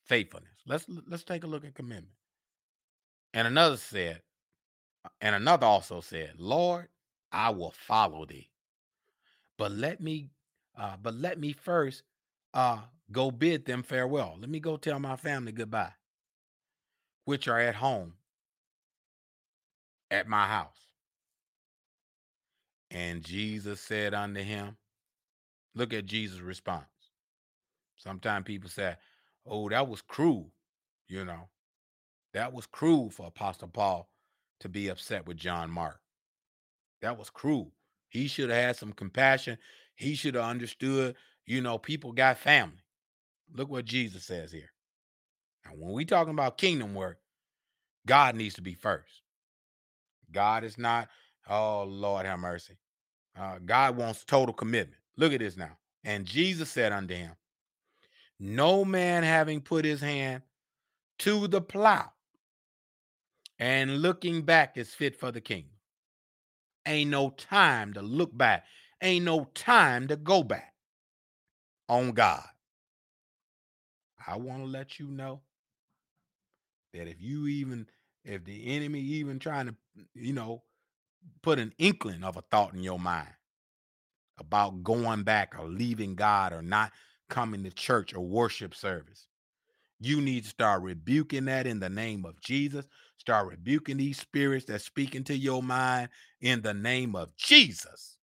Faithfulness. 0.06 0.52
Let's 0.66 0.86
let's 1.08 1.24
take 1.24 1.44
a 1.44 1.48
look 1.48 1.66
at 1.66 1.76
commitment. 1.76 2.13
And 3.34 3.48
another 3.48 3.78
said, 3.78 4.22
and 5.22 5.36
another 5.36 5.66
also 5.66 6.02
said, 6.02 6.34
Lord, 6.38 6.88
I 7.32 7.50
will 7.50 7.72
follow 7.72 8.26
thee. 8.26 8.50
But 9.58 9.72
let 9.72 10.02
me, 10.02 10.30
uh, 10.78 10.98
but 11.02 11.16
let 11.16 11.39
me 11.39 11.54
first 11.54 12.04
uh 12.54 12.80
go 13.12 13.32
bid 13.32 13.66
them 13.66 13.84
farewell. 13.84 14.38
Let 14.39 14.50
me 14.50 14.60
go 14.60 14.78
tell 14.78 15.00
my 15.00 15.16
family 15.16 15.52
goodbye, 15.52 15.94
which 17.26 17.48
are 17.48 17.60
at 17.60 17.76
home 17.76 18.13
at 20.12 20.28
my 20.28 20.48
house. 20.48 20.78
And 22.92 23.24
Jesus 23.24 23.82
said 23.82 24.13
unto 24.13 24.42
him, 24.42 24.78
Look 25.76 25.94
at 25.94 26.06
Jesus' 26.06 26.39
response. 26.39 26.86
Sometimes 27.98 28.46
people 28.46 28.70
say, 28.70 28.96
Oh, 29.45 29.69
that 29.69 29.88
was 29.88 30.01
cruel, 30.01 30.51
you 31.08 31.25
know. 31.25 31.49
That 32.34 32.53
was 32.53 32.65
cruel 32.65 33.10
for 33.10 33.27
Apostle 33.27 33.67
Paul 33.67 34.10
to 34.62 34.69
be 34.69 34.88
upset 34.88 35.27
with 35.27 35.38
John 35.38 35.69
Mark. 35.69 35.99
That 37.01 37.17
was 37.17 37.29
cruel. 37.29 37.71
He 38.10 38.27
should 38.27 38.49
have 38.49 38.63
had 38.63 38.75
some 38.77 38.93
compassion. 38.93 39.58
He 39.95 40.15
should 40.15 40.36
have 40.36 40.45
understood, 40.45 41.15
you 41.45 41.62
know, 41.62 41.77
people 41.77 42.12
got 42.12 42.38
family. 42.38 42.84
Look 43.53 43.69
what 43.69 43.86
Jesus 43.86 44.23
says 44.23 44.51
here. 44.51 44.71
Now, 45.65 45.71
when 45.77 45.93
we 45.93 46.06
talking 46.06 46.34
about 46.34 46.58
kingdom 46.58 46.95
work, 46.95 47.19
God 48.08 48.36
needs 48.36 48.56
to 48.56 48.62
be 48.62 48.73
first. 48.73 49.21
God 50.32 50.63
is 50.63 50.77
not, 50.77 51.10
oh 51.49 51.84
Lord 51.84 52.25
have 52.25 52.39
mercy. 52.39 52.77
Uh, 53.39 53.60
God 53.63 53.97
wants 53.97 54.23
total 54.23 54.53
commitment. 54.53 55.01
Look 55.17 55.34
at 55.34 55.39
this 55.39 55.58
now. 55.58 55.77
And 56.03 56.25
Jesus 56.25 56.69
said 56.69 56.91
unto 56.91 57.13
him, 57.15 57.32
No 58.39 58.84
man 58.84 59.24
having 59.24 59.62
put 59.62 59.86
his 59.86 60.02
hand 60.02 60.43
to 61.19 61.48
the 61.48 61.62
plow 61.62 62.12
and 63.60 64.02
looking 64.02 64.41
back 64.41 64.78
is 64.78 64.93
fit 64.93 65.15
for 65.15 65.32
the 65.32 65.41
kingdom. 65.41 65.69
Ain't 66.86 67.12
no 67.12 67.30
time 67.30 67.93
to 67.93 68.02
look 68.02 68.36
back. 68.38 68.65
Ain't 69.02 69.26
no 69.26 69.46
time 69.54 70.08
to 70.08 70.15
go 70.15 70.43
back 70.43 70.74
on 71.88 72.12
God. 72.12 72.43
I 74.26 74.38
want 74.38 74.60
to 74.60 74.65
let 74.65 75.00
you 75.00 75.08
know 75.08 75.41
that 76.93 77.08
if 77.08 77.22
you 77.22 77.48
even, 77.48 77.88
if 78.24 78.43
the 78.43 78.76
enemy 78.76 79.00
even 79.00 79.39
trying 79.39 79.67
to, 79.67 79.76
you 80.13 80.34
know, 80.34 80.63
put 81.41 81.60
an 81.60 81.74
inkling 81.78 82.24
of 82.24 82.38
a 82.38 82.43
thought 82.52 82.74
in 82.74 82.84
your 82.84 83.00
mind 83.00 83.34
about 84.39 84.84
going 84.84 85.24
back 85.24 85.56
or 85.58 85.67
leaving 85.67 86.15
God 86.15 86.54
or 86.54 86.62
not 86.62 86.91
coming 87.30 87.64
to 87.64 87.72
church 87.72 88.14
or 88.14 88.22
worship 88.22 88.76
service, 88.76 89.28
you 90.00 90.21
need 90.21 90.44
to 90.44 90.50
start 90.50 90.82
rebuking 90.82 91.46
that 91.46 91.65
in 91.65 91.80
the 91.80 91.90
name 91.90 92.26
of 92.26 92.40
Jesus. 92.42 92.86
Start 93.17 93.48
rebuking 93.48 93.98
these 93.98 94.19
spirits 94.19 94.65
that 94.65 94.82
speak 94.82 95.15
into 95.15 95.38
your 95.38 95.63
mind 95.63 96.10
in 96.42 96.62
the 96.62 96.74
name 96.74 97.15
of 97.15 97.36
Jesus. 97.38 98.17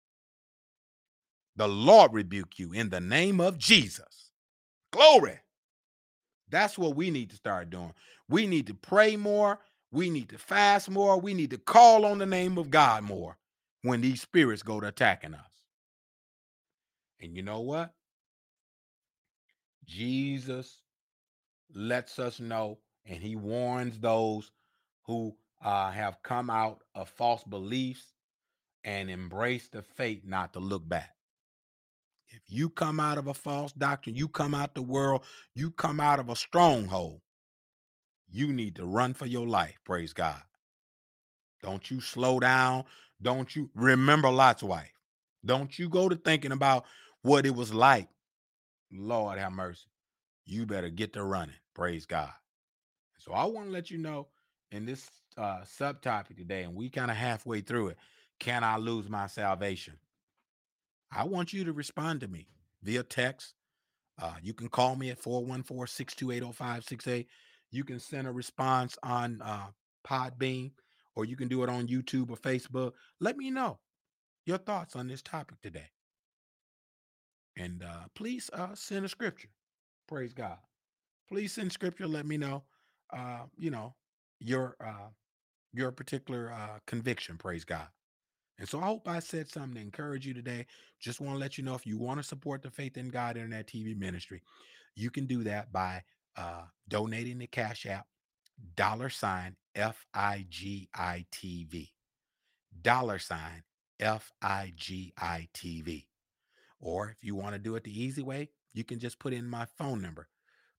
The 1.56 1.68
Lord 1.68 2.14
rebuke 2.14 2.60
you 2.60 2.74
in 2.74 2.90
the 2.90 3.00
name 3.00 3.40
of 3.40 3.58
Jesus. 3.58 4.32
Glory. 4.92 5.40
That's 6.50 6.78
what 6.78 6.96
we 6.96 7.12
need 7.12 7.30
to 7.30 7.36
start 7.36 7.70
doing. 7.70 7.94
We 8.28 8.48
need 8.48 8.68
to 8.68 8.74
pray 8.74 9.16
more. 9.16 9.60
We 9.92 10.10
need 10.10 10.30
to 10.30 10.38
fast 10.38 10.90
more. 10.90 11.20
We 11.20 11.34
need 11.34 11.52
to 11.52 11.58
call 11.58 12.06
on 12.06 12.18
the 12.18 12.26
name 12.26 12.58
of 12.58 12.70
God 12.70 13.04
more 13.04 13.38
when 13.84 14.02
these 14.02 14.22
spirits 14.22 14.64
go 14.64 14.80
to 14.80 14.88
attacking 14.88 15.34
us. 15.34 15.42
And 17.22 17.36
you 17.36 17.44
know 17.44 17.62
what? 17.62 17.94
Jesus 19.90 20.78
lets 21.74 22.20
us 22.20 22.40
know 22.40 22.78
and 23.06 23.24
he 23.24 23.36
warns 23.36 24.00
those 24.00 24.52
who 25.06 25.36
uh, 25.64 25.90
have 25.92 26.22
come 26.24 26.50
out 26.50 26.84
of 26.94 27.10
false 27.10 27.44
beliefs 27.44 28.14
and 28.84 29.10
embrace 29.10 29.68
the 29.70 29.82
faith 29.82 30.22
not 30.26 30.54
to 30.54 30.60
look 30.60 30.88
back. 30.88 31.16
If 32.28 32.42
you 32.48 32.70
come 32.70 33.00
out 33.00 33.18
of 33.18 33.28
a 33.28 33.34
false 33.34 33.74
doctrine, 33.74 34.16
you 34.16 34.28
come 34.28 34.54
out 34.54 34.76
the 34.76 34.82
world, 34.84 35.24
you 35.56 35.72
come 35.72 36.00
out 36.00 36.20
of 36.20 36.30
a 36.30 36.36
stronghold, 36.36 37.22
you 38.30 38.54
need 38.54 38.76
to 38.76 38.86
run 38.86 39.16
for 39.16 39.26
your 39.26 39.48
life. 39.48 39.80
Praise 39.84 40.14
God. 40.14 40.42
Don't 41.64 41.90
you 41.90 42.00
slow 42.00 42.40
down. 42.40 42.84
Don't 43.22 43.56
you 43.56 43.70
remember 43.74 44.30
Lot's 44.30 44.64
wife. 44.64 44.94
Don't 45.44 45.78
you 45.80 45.90
go 45.90 46.08
to 46.08 46.16
thinking 46.16 46.52
about 46.52 46.86
what 47.24 47.46
it 47.46 47.56
was 47.56 47.74
like. 47.74 48.08
Lord 48.94 49.40
have 49.40 49.54
mercy. 49.54 49.88
You 50.46 50.66
better 50.66 50.90
get 50.90 51.14
to 51.14 51.24
running. 51.24 51.56
Praise 51.76 52.06
God. 52.06 52.32
So 53.20 53.34
I 53.34 53.46
want 53.46 53.68
to 53.68 53.74
let 53.74 53.92
you 53.92 53.98
know 54.00 54.28
in 54.72 54.86
this 54.86 55.10
uh, 55.38 55.62
subtopic 55.62 56.38
today, 56.38 56.64
and 56.64 56.76
we 56.76 56.90
kind 56.90 57.12
of 57.12 57.18
halfway 57.18 57.62
through 57.62 57.90
it. 57.90 57.98
Can 58.40 58.64
I 58.64 58.78
lose 58.78 59.10
my 59.10 59.28
salvation? 59.28 59.96
I 61.12 61.26
want 61.26 61.54
you 61.54 61.66
to 61.66 61.74
respond 61.74 62.22
to 62.22 62.28
me 62.28 62.48
via 62.84 63.04
text, 63.04 63.54
Uh, 64.22 64.34
you 64.44 64.54
can 64.56 64.70
call 64.70 64.96
me 64.96 65.12
at 65.12 65.20
414 65.20 65.88
628 65.88 66.56
0568. 66.56 67.28
You 67.72 67.84
can 67.86 68.00
send 68.00 68.28
a 68.28 68.32
response 68.34 68.98
on 69.04 69.42
uh, 69.44 69.68
Podbean, 70.08 70.72
or 71.16 71.26
you 71.26 71.36
can 71.38 71.50
do 71.50 71.64
it 71.64 71.70
on 71.70 71.88
YouTube 71.88 72.32
or 72.32 72.38
Facebook. 72.38 72.94
Let 73.20 73.38
me 73.38 73.52
know 73.52 73.80
your 74.46 74.60
thoughts 74.60 74.96
on 74.96 75.08
this 75.08 75.22
topic 75.22 75.62
today. 75.62 75.90
And 77.60 77.84
uh, 77.84 78.08
please 78.16 78.50
uh, 78.54 78.74
send 78.74 79.06
a 79.06 79.10
scripture. 79.10 79.50
Praise 80.08 80.34
God. 80.34 80.58
Please 81.28 81.54
send 81.54 81.72
scripture. 81.72 82.08
Let 82.08 82.26
me 82.26 82.38
know, 82.38 82.64
uh, 83.14 83.42
you 83.58 83.70
know, 83.70 83.94
your 84.40 84.78
uh, 84.84 85.10
your 85.74 85.92
particular 85.92 86.52
uh, 86.52 86.80
conviction. 86.88 87.38
Praise 87.38 87.66
God. 87.66 87.88
And 88.58 88.68
so 88.68 88.80
I 88.80 88.86
hope 88.86 89.08
I 89.08 89.20
said 89.20 89.50
something 89.50 89.76
to 89.76 89.82
encourage 89.82 90.26
you 90.26 90.34
today. 90.34 90.66
Just 91.00 91.22
want 91.22 91.36
to 91.36 91.40
let 91.40 91.58
you 91.58 91.64
know 91.64 91.76
if 91.76 91.86
you 91.86 91.98
want 91.98 92.20
to 92.20 92.24
support 92.24 92.62
the 92.62 92.72
Faith 92.72 92.98
in 92.98 93.10
God 93.10 93.38
Internet 93.38 93.68
TV 93.68 93.98
ministry, 93.98 94.42
you 94.96 95.12
can 95.12 95.26
do 95.26 95.44
that 95.44 95.72
by 95.72 96.04
uh, 96.38 96.64
donating 96.88 97.40
the 97.40 97.48
Cash 97.48 97.86
App, 97.86 98.08
dollar 98.76 99.10
sign 99.10 99.56
F 99.76 100.06
I 100.14 100.46
G 100.50 100.90
I 100.96 101.26
T 101.32 101.66
V, 101.70 101.92
dollar 102.82 103.20
sign 103.20 103.64
F 104.00 104.32
I 104.42 104.74
G 104.76 105.14
I 105.18 105.48
T 105.54 105.82
V. 105.82 106.08
Or 106.80 107.10
if 107.10 107.18
you 107.24 107.36
want 107.36 107.54
to 107.54 107.60
do 107.60 107.76
it 107.76 107.84
the 107.84 108.04
easy 108.04 108.22
way, 108.22 108.50
you 108.74 108.84
can 108.84 109.00
just 109.00 109.20
put 109.20 109.34
in 109.34 109.50
my 109.50 109.66
phone 109.78 110.02
number, 110.02 110.28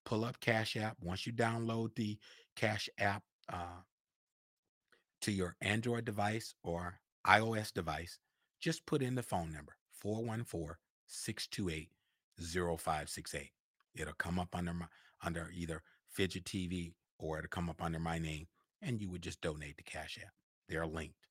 pull 0.05 0.25
up 0.25 0.41
Cash 0.41 0.77
App. 0.77 0.97
Once 1.01 1.27
you 1.27 1.33
download 1.33 1.95
the 1.95 2.19
Cash 2.57 2.89
App 2.99 3.23
uh, 3.53 3.83
to 5.23 5.33
your 5.33 5.57
Android 5.61 6.05
device 6.05 6.55
or 6.63 7.01
iOS 7.27 7.73
device, 7.73 8.19
just 8.61 8.87
put 8.87 9.03
in 9.03 9.15
the 9.15 9.23
phone 9.23 9.53
number 9.53 9.77
414 9.93 10.77
628 11.07 11.91
0568. 12.39 13.51
It'll 13.95 14.15
come 14.15 14.39
up 14.39 14.55
under 14.55 14.73
my 14.73 14.87
under 15.23 15.51
either 15.55 15.83
Fidget 16.09 16.45
TV 16.45 16.95
or 17.19 17.39
it'll 17.39 17.49
come 17.49 17.69
up 17.69 17.83
under 17.83 17.99
my 17.99 18.19
name, 18.19 18.47
and 18.81 19.01
you 19.01 19.11
would 19.11 19.23
just 19.23 19.41
donate 19.43 19.77
to 19.77 19.83
Cash 19.83 20.19
App. 20.23 20.33
They're 20.69 20.87
linked. 20.87 21.27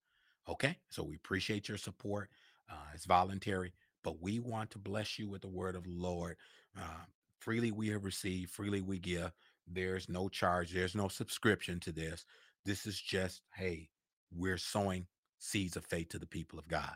Okay, 0.48 0.78
so 0.90 1.04
we 1.04 1.16
appreciate 1.16 1.68
your 1.68 1.78
support. 1.78 2.30
Uh, 2.70 2.76
it's 2.94 3.06
voluntary, 3.06 3.74
but 4.04 4.22
we 4.22 4.40
want 4.40 4.72
to 4.72 4.80
bless 4.80 5.20
you 5.20 5.28
with 5.28 5.42
the 5.42 5.48
word 5.48 5.76
of 5.76 5.84
the 5.84 5.92
Lord. 5.92 6.38
Uh, 6.78 7.04
freely 7.38 7.72
we 7.72 7.90
have 7.90 8.06
received, 8.06 8.52
freely 8.52 8.82
we 8.82 9.00
give. 9.00 9.32
There's 9.68 10.10
no 10.10 10.30
charge, 10.30 10.72
there's 10.72 10.96
no 10.96 11.08
subscription 11.08 11.80
to 11.82 11.92
this. 11.92 12.26
This 12.66 12.86
is 12.86 13.00
just, 13.00 13.42
hey, 13.56 13.90
we're 14.32 14.58
sowing 14.58 15.08
seeds 15.40 15.76
of 15.76 15.86
faith 15.86 16.10
to 16.10 16.20
the 16.20 16.26
people 16.28 16.60
of 16.60 16.68
God. 16.68 16.96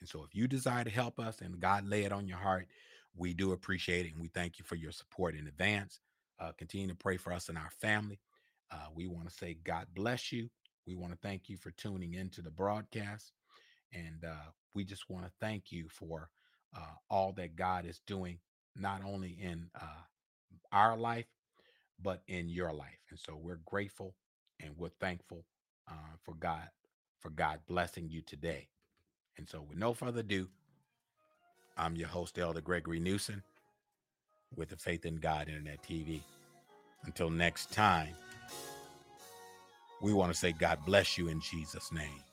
And 0.00 0.08
so 0.08 0.22
if 0.24 0.34
you 0.34 0.46
desire 0.46 0.84
to 0.84 0.90
help 0.90 1.18
us 1.18 1.40
and 1.40 1.60
God 1.60 1.86
lay 1.86 2.04
it 2.04 2.12
on 2.12 2.26
your 2.26 2.38
heart, 2.38 2.66
we 3.16 3.32
do 3.32 3.52
appreciate 3.52 4.06
it. 4.06 4.12
And 4.12 4.20
we 4.20 4.28
thank 4.28 4.58
you 4.58 4.64
for 4.64 4.74
your 4.74 4.92
support 4.92 5.34
in 5.34 5.46
advance. 5.46 6.00
Uh, 6.38 6.52
continue 6.58 6.88
to 6.88 6.94
pray 6.94 7.16
for 7.16 7.32
us 7.32 7.48
and 7.48 7.56
our 7.56 7.70
family. 7.80 8.20
Uh, 8.70 8.86
we 8.94 9.06
want 9.06 9.28
to 9.28 9.34
say, 9.34 9.56
God 9.64 9.86
bless 9.94 10.32
you. 10.32 10.50
We 10.86 10.94
want 10.94 11.12
to 11.12 11.18
thank 11.22 11.48
you 11.48 11.56
for 11.56 11.70
tuning 11.72 12.14
into 12.14 12.42
the 12.42 12.50
broadcast. 12.50 13.32
And 13.92 14.24
uh, 14.24 14.50
we 14.76 14.84
just 14.84 15.08
want 15.08 15.24
to 15.24 15.32
thank 15.40 15.72
you 15.72 15.86
for 15.88 16.28
uh, 16.76 16.80
all 17.10 17.32
that 17.32 17.56
God 17.56 17.86
is 17.86 18.02
doing, 18.06 18.38
not 18.76 19.00
only 19.04 19.30
in 19.30 19.70
uh, 19.74 20.04
our 20.70 20.98
life, 20.98 21.24
but 22.02 22.20
in 22.28 22.50
your 22.50 22.74
life. 22.74 23.00
And 23.08 23.18
so 23.18 23.38
we're 23.42 23.60
grateful 23.64 24.14
and 24.62 24.76
we're 24.76 24.90
thankful 25.00 25.46
uh, 25.90 26.16
for 26.22 26.34
God, 26.34 26.68
for 27.20 27.30
God 27.30 27.60
blessing 27.66 28.10
you 28.10 28.20
today. 28.20 28.68
And 29.38 29.48
so, 29.48 29.62
with 29.66 29.78
no 29.78 29.94
further 29.94 30.20
ado, 30.20 30.48
I'm 31.78 31.96
your 31.96 32.08
host, 32.08 32.38
Elder 32.38 32.60
Gregory 32.60 33.00
Newsom, 33.00 33.42
with 34.54 34.68
the 34.70 34.76
Faith 34.76 35.06
in 35.06 35.16
God 35.16 35.48
Internet 35.48 35.82
TV. 35.82 36.20
Until 37.04 37.30
next 37.30 37.72
time, 37.72 38.14
we 40.02 40.12
want 40.12 40.32
to 40.32 40.38
say 40.38 40.52
God 40.52 40.80
bless 40.84 41.16
you 41.16 41.28
in 41.28 41.40
Jesus' 41.40 41.92
name. 41.92 42.25